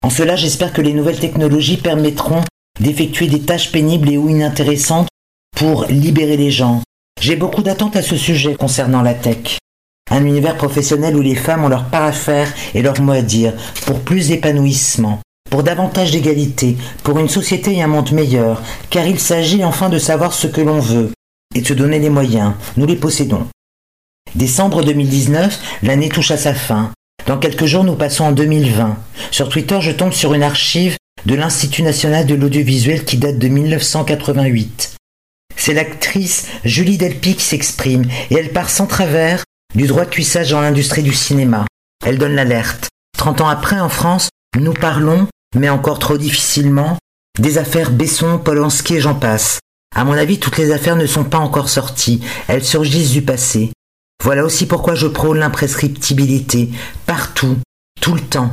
En 0.05 0.11
cela, 0.11 0.37
j'espère 0.37 0.75
que 0.75 0.83
les 0.83 0.93
nouvelles 0.93 1.19
technologies 1.19 1.79
permettront 1.79 2.43
d'effectuer 2.79 3.27
des 3.27 3.41
tâches 3.41 3.73
pénibles 3.73 4.11
et 4.11 4.19
ou 4.19 4.29
inintéressantes 4.29 5.09
pour 5.57 5.87
libérer 5.87 6.37
les 6.37 6.51
gens. 6.51 6.83
J'ai 7.19 7.35
beaucoup 7.35 7.63
d'attentes 7.63 7.97
à 7.97 8.03
ce 8.03 8.15
sujet 8.15 8.57
concernant 8.57 9.01
la 9.01 9.15
tech. 9.15 9.57
Un 10.11 10.23
univers 10.27 10.59
professionnel 10.59 11.17
où 11.17 11.23
les 11.23 11.35
femmes 11.35 11.65
ont 11.65 11.71
leur 11.71 11.87
part 11.87 12.05
à 12.05 12.13
faire 12.13 12.53
et 12.75 12.83
leur 12.83 13.01
mot 13.01 13.13
à 13.13 13.23
dire, 13.23 13.55
pour 13.87 14.01
plus 14.01 14.29
d'épanouissement, 14.29 15.21
pour 15.51 15.63
davantage 15.63 16.11
d'égalité, 16.11 16.77
pour 17.05 17.19
une 17.19 17.31
société 17.31 17.75
et 17.75 17.83
un 17.83 17.87
monde 17.87 18.13
meilleur, 18.13 18.63
car 18.91 19.07
il 19.07 19.19
s'agit 19.19 19.65
enfin 19.65 19.89
de 19.89 19.99
savoir 19.99 20.35
ce 20.35 20.47
que 20.47 20.61
l'on 20.61 20.79
veut 20.79 21.11
et 21.55 21.63
de 21.63 21.67
se 21.67 21.73
donner 21.73 22.01
les 22.01 22.11
moyens. 22.11 22.53
Nous 22.77 22.85
les 22.85 22.97
possédons. 22.97 23.47
Décembre 24.35 24.83
2019, 24.83 25.59
l'année 25.83 26.09
touche 26.09 26.31
à 26.31 26.37
sa 26.37 26.55
fin. 26.55 26.91
Dans 27.27 27.39
quelques 27.39 27.65
jours, 27.65 27.85
nous 27.85 27.95
passons 27.95 28.25
en 28.25 28.33
2020. 28.33 28.97
Sur 29.31 29.49
Twitter, 29.49 29.79
je 29.81 29.91
tombe 29.93 30.13
sur 30.13 30.35
une 30.35 30.43
archive 30.43 30.97
de 31.25 31.35
l'Institut 31.35 31.83
national 31.83 32.27
de 32.27 32.35
l'audiovisuel 32.35 33.05
qui 33.05 33.17
date 33.17 33.39
de 33.39 33.49
1988. 33.49 34.97
C'est 35.57 35.75
l'actrice 35.75 36.47
Julie 36.65 36.99
Delpy 36.99 37.35
qui 37.35 37.45
s'exprime 37.45 38.05
et 38.31 38.35
elle 38.37 38.53
part 38.53 38.71
sans 38.71 38.87
travers 38.87 39.43
du 39.75 39.87
droit 39.87 40.05
de 40.05 40.11
cuissage 40.11 40.51
dans 40.51 40.61
l'industrie 40.61 41.03
du 41.03 41.13
cinéma. 41.15 41.67
Elle 42.05 42.19
donne 42.19 42.35
l'alerte. 42.35 42.89
Trente 43.17 43.41
ans 43.41 43.49
après, 43.49 43.81
en 43.81 43.89
France, 43.89 44.29
nous 44.61 44.75
parlons, 44.75 45.27
mais 45.55 45.69
encore 45.69 45.99
trop 45.99 46.19
difficilement, 46.19 46.99
des 47.39 47.59
affaires 47.59 47.91
Besson, 47.91 48.39
Polanski 48.39 48.97
et 48.97 49.01
j'en 49.01 49.15
passe. 49.15 49.59
À 49.95 50.05
mon 50.05 50.13
avis, 50.13 50.39
toutes 50.39 50.59
les 50.59 50.73
affaires 50.73 50.97
ne 50.97 51.07
sont 51.07 51.25
pas 51.25 51.39
encore 51.39 51.69
sorties, 51.69 52.21
elles 52.49 52.65
surgissent 52.65 53.13
du 53.13 53.23
passé. 53.23 53.73
Voilà 54.23 54.45
aussi 54.45 54.67
pourquoi 54.67 54.95
je 54.95 55.07
prône 55.07 55.39
l'imprescriptibilité, 55.39 56.71
partout, 57.07 57.57
tout 58.01 58.15
le 58.15 58.21
temps. 58.21 58.51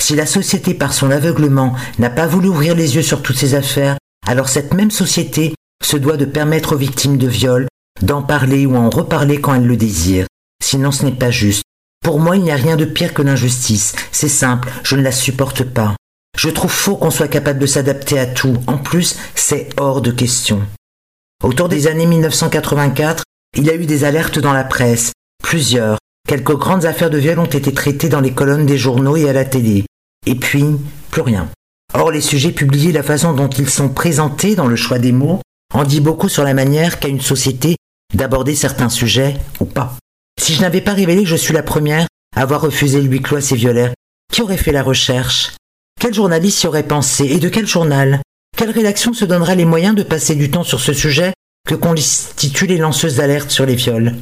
Si 0.00 0.14
la 0.14 0.26
société, 0.26 0.74
par 0.74 0.92
son 0.92 1.10
aveuglement, 1.10 1.74
n'a 1.98 2.10
pas 2.10 2.26
voulu 2.26 2.48
ouvrir 2.48 2.74
les 2.74 2.96
yeux 2.96 3.02
sur 3.02 3.22
toutes 3.22 3.36
ces 3.36 3.54
affaires, 3.54 3.96
alors 4.26 4.48
cette 4.48 4.74
même 4.74 4.90
société 4.90 5.54
se 5.82 5.96
doit 5.96 6.16
de 6.16 6.24
permettre 6.24 6.74
aux 6.74 6.78
victimes 6.78 7.18
de 7.18 7.26
viol 7.26 7.66
d'en 8.02 8.22
parler 8.22 8.66
ou 8.66 8.76
en 8.76 8.90
reparler 8.90 9.40
quand 9.40 9.54
elles 9.54 9.66
le 9.66 9.76
désirent. 9.76 10.26
Sinon 10.62 10.92
ce 10.92 11.04
n'est 11.04 11.12
pas 11.12 11.30
juste. 11.30 11.62
Pour 12.02 12.20
moi, 12.20 12.36
il 12.36 12.42
n'y 12.42 12.50
a 12.50 12.56
rien 12.56 12.76
de 12.76 12.84
pire 12.84 13.12
que 13.12 13.22
l'injustice. 13.22 13.94
C'est 14.12 14.28
simple, 14.28 14.68
je 14.82 14.96
ne 14.96 15.02
la 15.02 15.12
supporte 15.12 15.64
pas. 15.64 15.94
Je 16.36 16.48
trouve 16.48 16.70
faux 16.70 16.96
qu'on 16.96 17.10
soit 17.10 17.28
capable 17.28 17.58
de 17.58 17.66
s'adapter 17.66 18.18
à 18.18 18.26
tout. 18.26 18.56
En 18.66 18.78
plus, 18.78 19.16
c'est 19.34 19.68
hors 19.76 20.00
de 20.00 20.12
question. 20.12 20.62
Autour 21.42 21.68
des 21.68 21.86
années 21.86 22.06
1984, 22.06 23.24
il 23.56 23.64
y 23.64 23.70
a 23.70 23.74
eu 23.74 23.86
des 23.86 24.04
alertes 24.04 24.38
dans 24.38 24.52
la 24.52 24.64
presse. 24.64 25.12
Plusieurs. 25.42 25.98
Quelques 26.28 26.56
grandes 26.56 26.84
affaires 26.84 27.10
de 27.10 27.18
viol 27.18 27.38
ont 27.38 27.46
été 27.46 27.72
traitées 27.72 28.08
dans 28.08 28.20
les 28.20 28.32
colonnes 28.32 28.66
des 28.66 28.78
journaux 28.78 29.16
et 29.16 29.28
à 29.28 29.32
la 29.32 29.44
télé. 29.44 29.84
Et 30.26 30.34
puis, 30.34 30.64
plus 31.10 31.22
rien. 31.22 31.48
Or, 31.94 32.10
les 32.10 32.20
sujets 32.20 32.52
publiés, 32.52 32.92
la 32.92 33.02
façon 33.02 33.32
dont 33.32 33.48
ils 33.48 33.70
sont 33.70 33.88
présentés 33.88 34.54
dans 34.54 34.66
le 34.66 34.76
choix 34.76 34.98
des 34.98 35.12
mots, 35.12 35.40
en 35.72 35.84
dit 35.84 36.00
beaucoup 36.00 36.28
sur 36.28 36.44
la 36.44 36.54
manière 36.54 36.98
qu'a 36.98 37.08
une 37.08 37.20
société 37.20 37.76
d'aborder 38.14 38.54
certains 38.54 38.88
sujets 38.88 39.36
ou 39.60 39.64
pas. 39.64 39.96
Si 40.40 40.54
je 40.54 40.60
n'avais 40.60 40.80
pas 40.80 40.92
révélé 40.92 41.22
que 41.22 41.28
je 41.28 41.36
suis 41.36 41.54
la 41.54 41.62
première 41.62 42.06
à 42.36 42.42
avoir 42.42 42.60
refusé 42.60 43.00
le 43.00 43.08
huis 43.08 43.22
clos 43.22 43.40
ces 43.40 43.56
violaires, 43.56 43.94
qui 44.32 44.42
aurait 44.42 44.56
fait 44.56 44.72
la 44.72 44.82
recherche? 44.82 45.52
Quel 45.98 46.14
journaliste 46.14 46.62
y 46.62 46.66
aurait 46.66 46.86
pensé? 46.86 47.24
Et 47.24 47.38
de 47.38 47.48
quel 47.48 47.66
journal? 47.66 48.20
Quelle 48.56 48.70
rédaction 48.70 49.12
se 49.12 49.24
donnera 49.24 49.54
les 49.54 49.64
moyens 49.64 49.94
de 49.94 50.02
passer 50.02 50.34
du 50.34 50.50
temps 50.50 50.64
sur 50.64 50.80
ce 50.80 50.92
sujet 50.92 51.32
que 51.68 51.74
constituent 51.74 52.66
les 52.66 52.78
lanceuses 52.78 53.16
d'alerte 53.16 53.50
sur 53.50 53.66
les 53.66 53.74
viols 53.74 54.16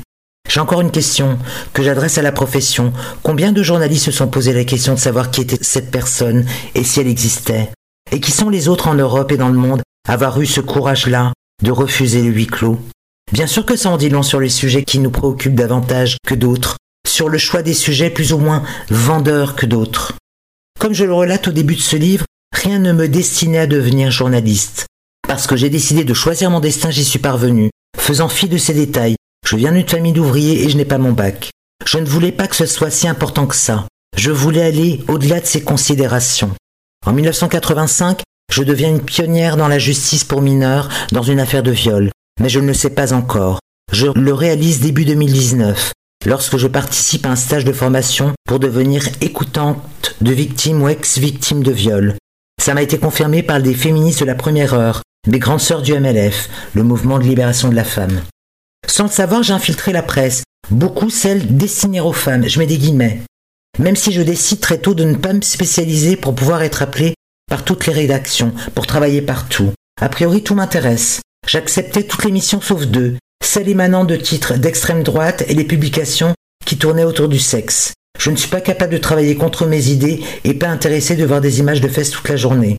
J'ai 0.51 0.61
encore 0.61 0.81
une 0.81 0.91
question 0.91 1.39
que 1.73 1.83
j'adresse 1.85 2.19
à 2.19 2.23
la 2.23 2.33
profession. 2.33 2.93
Combien 3.23 3.53
de 3.53 3.63
journalistes 3.63 4.07
se 4.07 4.11
sont 4.11 4.27
posé 4.27 4.53
la 4.53 4.65
question 4.65 4.95
de 4.95 4.99
savoir 4.99 5.31
qui 5.31 5.43
était 5.43 5.63
cette 5.63 5.93
personne 5.93 6.45
et 6.75 6.83
si 6.83 7.01
elle 7.01 7.07
existait? 7.07 7.71
Et 8.11 8.21
qui 8.21 8.33
sont 8.33 8.51
les 8.51 8.69
autres 8.69 8.89
en 8.89 8.95
Europe 8.95 9.31
et 9.31 9.37
dans 9.37 9.49
le 9.49 9.59
monde 9.59 9.83
à 10.09 10.15
avoir 10.15 10.41
eu 10.41 10.47
ce 10.47 10.61
courage-là 10.61 11.33
de 11.63 11.71
refuser 11.71 12.23
le 12.23 12.31
huis 12.31 12.49
clos? 12.49 12.81
Bien 13.33 13.47
sûr 13.47 13.65
que 13.65 13.77
ça 13.77 13.91
en 13.91 13.97
dit 13.97 14.09
long 14.09 14.25
sur 14.25 14.41
les 14.41 14.49
sujets 14.49 14.83
qui 14.83 14.99
nous 14.99 15.11
préoccupent 15.11 15.55
davantage 15.55 16.17
que 16.27 16.35
d'autres, 16.35 16.77
sur 17.07 17.29
le 17.29 17.39
choix 17.39 17.63
des 17.63 17.75
sujets 17.75 18.11
plus 18.11 18.33
ou 18.33 18.39
moins 18.39 18.65
vendeurs 18.91 19.55
que 19.55 19.67
d'autres. 19.67 20.15
Comme 20.81 20.95
je 20.95 21.05
le 21.05 21.15
relate 21.15 21.49
au 21.49 21.53
début 21.53 21.77
de 21.77 21.81
ce 21.81 21.97
livre, 21.97 22.25
rien 22.53 22.81
ne 22.81 22.93
me 22.93 23.09
destinait 23.09 23.59
à 23.59 23.67
devenir 23.69 24.11
journaliste. 24.11 24.87
Parce 25.29 25.47
que 25.47 25.57
j'ai 25.57 25.71
décidé 25.71 26.05
de 26.05 26.15
choisir 26.15 26.51
mon 26.51 26.61
destin, 26.61 26.91
j'y 26.91 27.05
suis 27.05 27.19
parvenu, 27.19 27.71
faisant 27.97 28.29
fi 28.29 28.49
de 28.49 28.59
ces 28.59 28.75
détails. 28.75 29.17
Je 29.47 29.57
viens 29.57 29.73
d'une 29.73 29.89
famille 29.89 30.13
d'ouvriers 30.13 30.65
et 30.65 30.69
je 30.69 30.77
n'ai 30.77 30.85
pas 30.85 30.99
mon 30.99 31.13
bac. 31.13 31.51
Je 31.85 31.99
ne 31.99 32.07
voulais 32.07 32.33
pas 32.33 32.49
que 32.49 32.57
ce 32.57 32.67
soit 32.67 32.91
si 32.91 33.09
important 33.09 33.47
que 33.47 33.57
ça. 33.57 33.87
Je 34.17 34.31
voulais 34.31 34.63
aller 34.63 35.05
au-delà 35.09 35.41
de 35.41 35.47
ces 35.47 35.63
considérations. 35.63 36.53
En 37.07 37.13
1985, 37.13 38.23
je 38.53 38.63
deviens 38.63 38.91
une 38.91 39.05
pionnière 39.05 39.57
dans 39.57 39.69
la 39.69 39.79
justice 39.79 40.25
pour 40.25 40.43
mineurs 40.43 40.89
dans 41.13 41.23
une 41.23 41.41
affaire 41.41 41.63
de 41.63 41.73
viol 41.73 42.11
mais 42.41 42.49
je 42.49 42.61
ne 42.61 42.67
le 42.67 42.75
sais 42.75 42.91
pas 42.91 43.13
encore. 43.13 43.61
Je 43.93 44.07
le 44.07 44.35
réalise 44.35 44.81
début 44.81 45.05
2019, 45.05 45.93
lorsque 46.27 46.57
je 46.57 46.67
participe 46.67 47.27
à 47.27 47.31
un 47.31 47.37
stage 47.37 47.65
de 47.65 47.73
formation 47.73 48.33
pour 48.45 48.59
devenir 48.59 49.09
écoutante 49.21 50.17
de 50.21 50.33
victimes 50.33 50.83
ou 50.83 50.89
ex-victimes 50.89 51.63
de 51.63 51.73
viol. 51.73 52.15
Ça 52.63 52.75
m'a 52.75 52.83
été 52.83 52.99
confirmé 52.99 53.43
par 53.43 53.61
des 53.61 53.75
féministes 53.75 54.21
de 54.21 54.27
la 54.27 54.35
première 54.35 54.75
heure, 54.75 55.03
mes 55.27 55.39
grandes 55.39 55.61
sœurs 55.61 55.83
du 55.83 55.93
MLF, 55.93 56.49
le 56.75 56.83
mouvement 56.83 57.19
de 57.19 57.25
libération 57.25 57.69
de 57.69 57.75
la 57.75 57.85
femme. 57.85 58.23
Sans 58.87 59.05
le 59.05 59.11
savoir, 59.11 59.43
j'ai 59.43 59.53
infiltré 59.53 59.93
la 59.93 60.03
presse 60.03 60.43
beaucoup 60.71 61.11
celles 61.11 61.57
destinées 61.57 62.01
aux 62.01 62.13
femmes, 62.13 62.49
je 62.49 62.59
mets 62.59 62.67
des 62.67 62.79
guillemets. 62.79 63.21
Même 63.79 63.97
si 63.97 64.13
je 64.13 64.23
décide 64.23 64.61
très 64.61 64.79
tôt 64.79 64.95
de 64.95 65.05
ne 65.05 65.15
pas 65.15 65.33
me 65.33 65.43
spécialiser 65.43 66.17
pour 66.17 66.35
pouvoir 66.35 66.63
être 66.63 66.83
appelé 66.83 67.15
par 67.49 67.65
toutes 67.65 67.87
les 67.87 67.93
rédactions, 67.93 68.53
pour 68.75 68.87
travailler 68.87 69.23
partout. 69.23 69.73
A 70.01 70.09
priori, 70.09 70.43
tout 70.43 70.55
m'intéresse. 70.55 71.21
J'acceptais 71.47 72.03
toutes 72.03 72.25
les 72.25 72.33
missions 72.33 72.61
sauf 72.61 72.87
deux, 72.87 73.17
celles 73.45 73.69
émanant 73.69 74.05
de 74.05 74.17
titres 74.17 74.55
d'extrême 74.55 75.03
droite 75.03 75.45
et 75.47 75.55
les 75.55 75.65
publications 75.65 76.35
qui 76.65 76.79
tournaient 76.79 77.05
autour 77.05 77.29
du 77.29 77.39
sexe. 77.39 77.93
Je 78.19 78.31
ne 78.31 78.37
suis 78.37 78.49
pas 78.49 78.61
capable 78.61 78.93
de 78.93 78.99
travailler 78.99 79.37
contre 79.37 79.67
mes 79.67 79.91
idées 79.91 80.25
et 80.45 80.55
pas 80.55 80.69
intéressé 80.69 81.15
de 81.17 81.25
voir 81.25 81.41
des 81.41 81.61
images 81.61 81.81
de 81.81 81.89
fesses 81.89 82.11
toute 82.11 82.29
la 82.29 82.37
journée. 82.37 82.77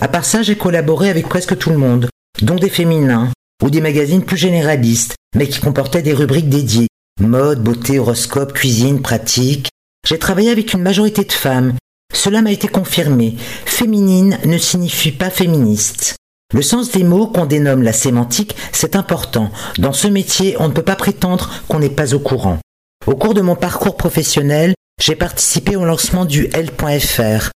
À 0.00 0.06
part 0.06 0.24
ça, 0.24 0.42
j'ai 0.42 0.56
collaboré 0.56 1.10
avec 1.10 1.28
presque 1.28 1.58
tout 1.58 1.70
le 1.70 1.76
monde, 1.76 2.08
dont 2.40 2.54
des 2.54 2.70
féminins, 2.70 3.32
ou 3.64 3.70
des 3.70 3.80
magazines 3.80 4.24
plus 4.24 4.36
généralistes, 4.36 5.16
mais 5.34 5.48
qui 5.48 5.58
comportaient 5.58 6.02
des 6.02 6.12
rubriques 6.12 6.48
dédiées. 6.48 6.86
Mode, 7.20 7.64
beauté, 7.64 7.98
horoscope, 7.98 8.52
cuisine, 8.52 9.02
pratique. 9.02 9.70
J'ai 10.06 10.18
travaillé 10.20 10.50
avec 10.50 10.72
une 10.72 10.82
majorité 10.82 11.24
de 11.24 11.32
femmes. 11.32 11.74
Cela 12.14 12.42
m'a 12.42 12.52
été 12.52 12.68
confirmé. 12.68 13.34
Féminine 13.66 14.38
ne 14.44 14.56
signifie 14.56 15.10
pas 15.10 15.30
féministe. 15.30 16.14
Le 16.54 16.62
sens 16.62 16.92
des 16.92 17.02
mots 17.02 17.26
qu'on 17.26 17.44
dénomme 17.44 17.82
la 17.82 17.92
sémantique, 17.92 18.54
c'est 18.72 18.94
important. 18.94 19.50
Dans 19.78 19.92
ce 19.92 20.06
métier, 20.06 20.54
on 20.60 20.68
ne 20.68 20.72
peut 20.72 20.82
pas 20.82 20.96
prétendre 20.96 21.50
qu'on 21.66 21.80
n'est 21.80 21.90
pas 21.90 22.14
au 22.14 22.20
courant. 22.20 22.60
Au 23.06 23.16
cours 23.16 23.34
de 23.34 23.40
mon 23.40 23.56
parcours 23.56 23.96
professionnel, 23.96 24.74
j'ai 25.02 25.16
participé 25.16 25.74
au 25.74 25.84
lancement 25.84 26.24
du 26.24 26.48
L.fr. 26.52 27.50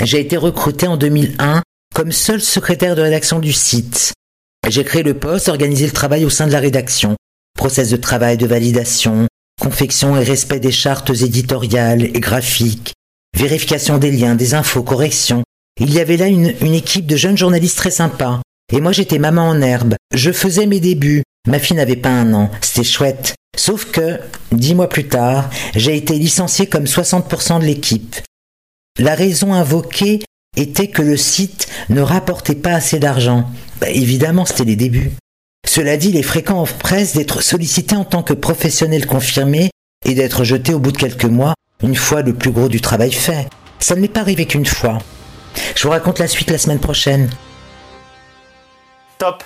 J'ai 0.00 0.20
été 0.20 0.36
recruté 0.36 0.86
en 0.86 0.96
2001 0.96 1.62
comme 1.98 2.12
seul 2.12 2.40
secrétaire 2.40 2.94
de 2.94 3.02
rédaction 3.02 3.40
du 3.40 3.52
site. 3.52 4.12
J'ai 4.68 4.84
créé 4.84 5.02
le 5.02 5.14
poste, 5.14 5.48
organisé 5.48 5.84
le 5.84 5.90
travail 5.90 6.24
au 6.24 6.30
sein 6.30 6.46
de 6.46 6.52
la 6.52 6.60
rédaction, 6.60 7.16
process 7.56 7.90
de 7.90 7.96
travail, 7.96 8.36
de 8.36 8.46
validation, 8.46 9.26
confection 9.60 10.16
et 10.16 10.22
respect 10.22 10.60
des 10.60 10.70
chartes 10.70 11.10
éditoriales 11.10 12.04
et 12.04 12.20
graphiques, 12.20 12.92
vérification 13.36 13.98
des 13.98 14.12
liens, 14.12 14.36
des 14.36 14.54
infos, 14.54 14.84
corrections. 14.84 15.42
Il 15.80 15.92
y 15.92 15.98
avait 15.98 16.16
là 16.16 16.28
une, 16.28 16.54
équipe 16.72 17.06
de 17.06 17.16
jeunes 17.16 17.36
journalistes 17.36 17.78
très 17.78 17.90
sympas. 17.90 18.42
Et 18.72 18.80
moi 18.80 18.92
j'étais 18.92 19.18
maman 19.18 19.48
en 19.48 19.60
herbe. 19.60 19.96
Je 20.14 20.30
faisais 20.30 20.66
mes 20.66 20.78
débuts. 20.78 21.24
Ma 21.48 21.58
fille 21.58 21.76
n'avait 21.76 21.96
pas 21.96 22.10
un 22.10 22.32
an. 22.32 22.48
C'était 22.60 22.84
chouette. 22.84 23.34
Sauf 23.56 23.86
que, 23.86 24.20
dix 24.52 24.76
mois 24.76 24.88
plus 24.88 25.08
tard, 25.08 25.50
j'ai 25.74 25.96
été 25.96 26.16
licencié 26.16 26.68
comme 26.68 26.84
60% 26.84 27.58
de 27.58 27.64
l'équipe. 27.64 28.14
La 29.00 29.16
raison 29.16 29.52
invoquée 29.52 30.20
était 30.60 30.88
que 30.88 31.02
le 31.02 31.16
site 31.16 31.68
ne 31.88 32.00
rapportait 32.00 32.54
pas 32.54 32.72
assez 32.72 32.98
d'argent. 32.98 33.50
Bah, 33.80 33.88
évidemment, 33.90 34.44
c'était 34.44 34.64
les 34.64 34.76
débuts. 34.76 35.12
Cela 35.66 35.96
dit, 35.96 36.10
il 36.10 36.16
est 36.16 36.22
fréquent 36.22 36.60
en 36.60 36.66
presse 36.66 37.14
d'être 37.14 37.42
sollicité 37.42 37.96
en 37.96 38.04
tant 38.04 38.22
que 38.22 38.32
professionnel 38.32 39.06
confirmé 39.06 39.70
et 40.04 40.14
d'être 40.14 40.44
jeté 40.44 40.74
au 40.74 40.78
bout 40.78 40.92
de 40.92 40.96
quelques 40.96 41.24
mois, 41.24 41.54
une 41.82 41.96
fois 41.96 42.22
le 42.22 42.34
plus 42.34 42.50
gros 42.50 42.68
du 42.68 42.80
travail 42.80 43.12
fait. 43.12 43.48
Ça 43.78 43.94
ne 43.94 44.00
m'est 44.00 44.08
pas 44.08 44.20
arrivé 44.20 44.46
qu'une 44.46 44.66
fois. 44.66 44.98
Je 45.74 45.82
vous 45.82 45.90
raconte 45.90 46.18
la 46.18 46.28
suite 46.28 46.50
la 46.50 46.58
semaine 46.58 46.80
prochaine. 46.80 47.28
Top 49.18 49.44